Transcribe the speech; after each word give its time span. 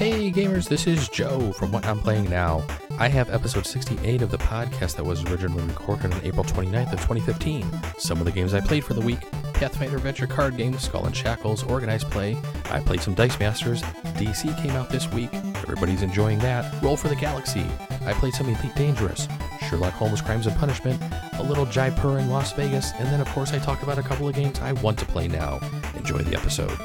Hey 0.00 0.32
gamers, 0.32 0.66
this 0.66 0.86
is 0.86 1.10
Joe 1.10 1.52
from 1.52 1.72
What 1.72 1.84
I'm 1.84 1.98
Playing 1.98 2.30
Now. 2.30 2.64
I 2.98 3.06
have 3.08 3.28
episode 3.28 3.66
68 3.66 4.22
of 4.22 4.30
the 4.30 4.38
podcast 4.38 4.96
that 4.96 5.04
was 5.04 5.22
originally 5.26 5.62
recorded 5.64 6.14
on 6.14 6.24
April 6.24 6.42
29th 6.42 6.94
of 6.94 7.00
2015. 7.00 7.66
Some 7.98 8.16
of 8.16 8.24
the 8.24 8.32
games 8.32 8.54
I 8.54 8.60
played 8.60 8.82
for 8.82 8.94
the 8.94 9.02
week 9.02 9.20
Pathfinder 9.52 9.98
Adventure 9.98 10.26
card 10.26 10.56
game, 10.56 10.78
Skull 10.78 11.04
and 11.04 11.14
Shackles, 11.14 11.64
Organized 11.64 12.10
Play. 12.10 12.38
I 12.70 12.80
played 12.80 13.02
some 13.02 13.12
Dice 13.12 13.38
Masters. 13.38 13.82
DC 14.16 14.56
came 14.62 14.70
out 14.70 14.88
this 14.88 15.06
week. 15.12 15.34
Everybody's 15.34 16.00
enjoying 16.00 16.38
that. 16.38 16.82
Roll 16.82 16.96
for 16.96 17.08
the 17.08 17.16
Galaxy. 17.16 17.66
I 18.06 18.14
played 18.14 18.32
some 18.32 18.48
Elite 18.48 18.74
Dangerous. 18.74 19.28
Sherlock 19.68 19.92
Holmes 19.92 20.22
Crimes 20.22 20.46
and 20.46 20.56
Punishment, 20.56 20.98
a 21.34 21.42
little 21.42 21.66
Jaipur 21.66 22.18
in 22.18 22.30
Las 22.30 22.54
Vegas, 22.54 22.92
and 22.92 23.08
then 23.08 23.20
of 23.20 23.28
course 23.28 23.52
I 23.52 23.58
talked 23.58 23.82
about 23.82 23.98
a 23.98 24.02
couple 24.02 24.26
of 24.26 24.34
games 24.34 24.60
I 24.60 24.72
want 24.72 24.98
to 25.00 25.04
play 25.04 25.28
now. 25.28 25.60
Enjoy 25.94 26.16
the 26.20 26.38
episode. 26.38 26.78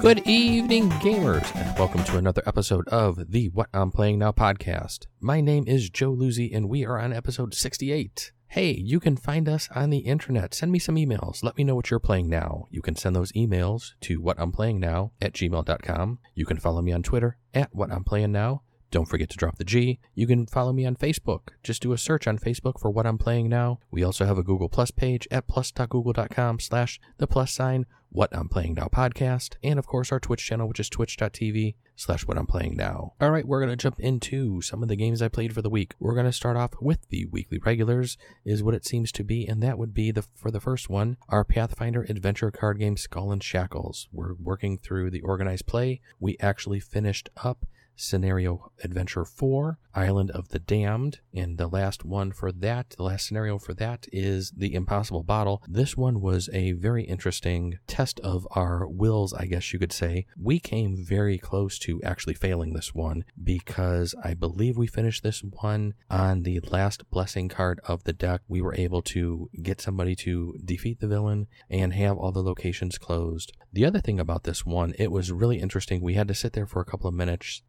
Good 0.00 0.26
evening, 0.26 0.90
gamers, 1.00 1.54
and 1.56 1.78
welcome 1.78 2.04
to 2.04 2.18
another 2.18 2.42
episode 2.46 2.86
of 2.88 3.32
the 3.32 3.48
What 3.48 3.68
I'm 3.72 3.90
Playing 3.90 4.18
Now 4.18 4.30
podcast. 4.30 5.06
My 5.20 5.40
name 5.40 5.64
is 5.66 5.90
Joe 5.90 6.12
Luzzi, 6.12 6.54
and 6.54 6.68
we 6.68 6.84
are 6.84 6.98
on 6.98 7.12
episode 7.12 7.54
68. 7.54 8.32
Hey, 8.48 8.72
you 8.72 9.00
can 9.00 9.16
find 9.16 9.48
us 9.48 9.68
on 9.74 9.90
the 9.90 9.98
internet. 9.98 10.54
Send 10.54 10.70
me 10.70 10.78
some 10.78 10.96
emails. 10.96 11.42
Let 11.42 11.56
me 11.56 11.64
know 11.64 11.74
what 11.74 11.90
you're 11.90 11.98
playing 11.98 12.28
now. 12.28 12.66
You 12.70 12.82
can 12.82 12.94
send 12.94 13.16
those 13.16 13.32
emails 13.32 13.92
to 14.02 14.20
whatimplayingnow 14.20 15.10
at 15.20 15.32
gmail.com. 15.32 16.18
You 16.34 16.46
can 16.46 16.58
follow 16.58 16.82
me 16.82 16.92
on 16.92 17.02
Twitter 17.02 17.38
at 17.54 17.74
What 17.74 17.90
I'm 17.90 18.04
Playing 18.04 18.32
Now. 18.32 18.62
Don't 18.96 19.04
forget 19.04 19.28
to 19.28 19.36
drop 19.36 19.58
the 19.58 19.64
G. 19.64 19.98
You 20.14 20.26
can 20.26 20.46
follow 20.46 20.72
me 20.72 20.86
on 20.86 20.96
Facebook. 20.96 21.48
Just 21.62 21.82
do 21.82 21.92
a 21.92 21.98
search 21.98 22.26
on 22.26 22.38
Facebook 22.38 22.80
for 22.80 22.88
what 22.88 23.06
I'm 23.06 23.18
playing 23.18 23.50
now. 23.50 23.78
We 23.90 24.02
also 24.02 24.24
have 24.24 24.38
a 24.38 24.42
Google 24.42 24.70
Plus 24.70 24.90
page 24.90 25.28
at 25.30 25.46
plus.google.com 25.46 26.60
slash 26.60 26.98
the 27.18 27.26
plus 27.26 27.52
sign 27.52 27.84
what 28.08 28.34
I'm 28.34 28.48
playing 28.48 28.72
now 28.72 28.86
podcast. 28.86 29.56
And 29.62 29.78
of 29.78 29.86
course 29.86 30.10
our 30.10 30.18
Twitch 30.18 30.46
channel, 30.46 30.66
which 30.66 30.80
is 30.80 30.88
twitch.tv 30.88 31.74
slash 31.94 32.26
what 32.26 32.38
I'm 32.38 32.46
playing 32.46 32.74
now. 32.74 33.12
All 33.20 33.30
right, 33.30 33.46
we're 33.46 33.60
going 33.60 33.68
to 33.68 33.76
jump 33.76 34.00
into 34.00 34.62
some 34.62 34.82
of 34.82 34.88
the 34.88 34.96
games 34.96 35.20
I 35.20 35.28
played 35.28 35.52
for 35.52 35.60
the 35.60 35.68
week. 35.68 35.92
We're 36.00 36.14
going 36.14 36.24
to 36.24 36.32
start 36.32 36.56
off 36.56 36.72
with 36.80 37.06
the 37.10 37.26
weekly 37.26 37.58
regulars 37.58 38.16
is 38.46 38.62
what 38.62 38.74
it 38.74 38.86
seems 38.86 39.12
to 39.12 39.24
be. 39.24 39.46
And 39.46 39.62
that 39.62 39.76
would 39.76 39.92
be 39.92 40.10
the, 40.10 40.24
for 40.34 40.50
the 40.50 40.60
first 40.60 40.88
one, 40.88 41.18
our 41.28 41.44
Pathfinder 41.44 42.06
adventure 42.08 42.50
card 42.50 42.78
game 42.78 42.96
Skull 42.96 43.30
and 43.30 43.42
Shackles. 43.42 44.08
We're 44.10 44.32
working 44.42 44.78
through 44.78 45.10
the 45.10 45.20
organized 45.20 45.66
play. 45.66 46.00
We 46.18 46.38
actually 46.40 46.80
finished 46.80 47.28
up 47.44 47.66
Scenario 47.96 48.70
Adventure 48.84 49.24
4, 49.24 49.78
Island 49.94 50.30
of 50.30 50.48
the 50.50 50.58
Damned. 50.58 51.20
And 51.34 51.58
the 51.58 51.66
last 51.66 52.04
one 52.04 52.30
for 52.32 52.52
that, 52.52 52.90
the 52.90 53.02
last 53.02 53.26
scenario 53.26 53.58
for 53.58 53.74
that 53.74 54.06
is 54.12 54.52
The 54.56 54.74
Impossible 54.74 55.22
Bottle. 55.22 55.62
This 55.66 55.96
one 55.96 56.20
was 56.20 56.48
a 56.52 56.72
very 56.72 57.04
interesting 57.04 57.78
test 57.86 58.20
of 58.20 58.46
our 58.50 58.86
wills, 58.86 59.32
I 59.32 59.46
guess 59.46 59.72
you 59.72 59.78
could 59.78 59.92
say. 59.92 60.26
We 60.38 60.60
came 60.60 61.02
very 61.02 61.38
close 61.38 61.78
to 61.80 62.02
actually 62.02 62.34
failing 62.34 62.74
this 62.74 62.94
one 62.94 63.24
because 63.42 64.14
I 64.22 64.34
believe 64.34 64.76
we 64.76 64.86
finished 64.86 65.22
this 65.22 65.42
one 65.42 65.94
on 66.10 66.42
the 66.42 66.60
last 66.60 67.08
blessing 67.10 67.48
card 67.48 67.80
of 67.84 68.04
the 68.04 68.12
deck. 68.12 68.42
We 68.48 68.60
were 68.60 68.74
able 68.74 69.02
to 69.02 69.48
get 69.62 69.80
somebody 69.80 70.14
to 70.16 70.58
defeat 70.64 71.00
the 71.00 71.08
villain 71.08 71.46
and 71.70 71.94
have 71.94 72.18
all 72.18 72.32
the 72.32 72.42
locations 72.42 72.98
closed. 72.98 73.52
The 73.72 73.84
other 73.84 74.00
thing 74.00 74.20
about 74.20 74.44
this 74.44 74.64
one, 74.64 74.94
it 74.98 75.10
was 75.10 75.32
really 75.32 75.60
interesting. 75.60 76.00
We 76.00 76.14
had 76.14 76.28
to 76.28 76.34
sit 76.34 76.52
there 76.52 76.66
for 76.66 76.80
a 76.80 76.84
couple 76.84 77.08
of 77.08 77.14
minutes 77.14 77.62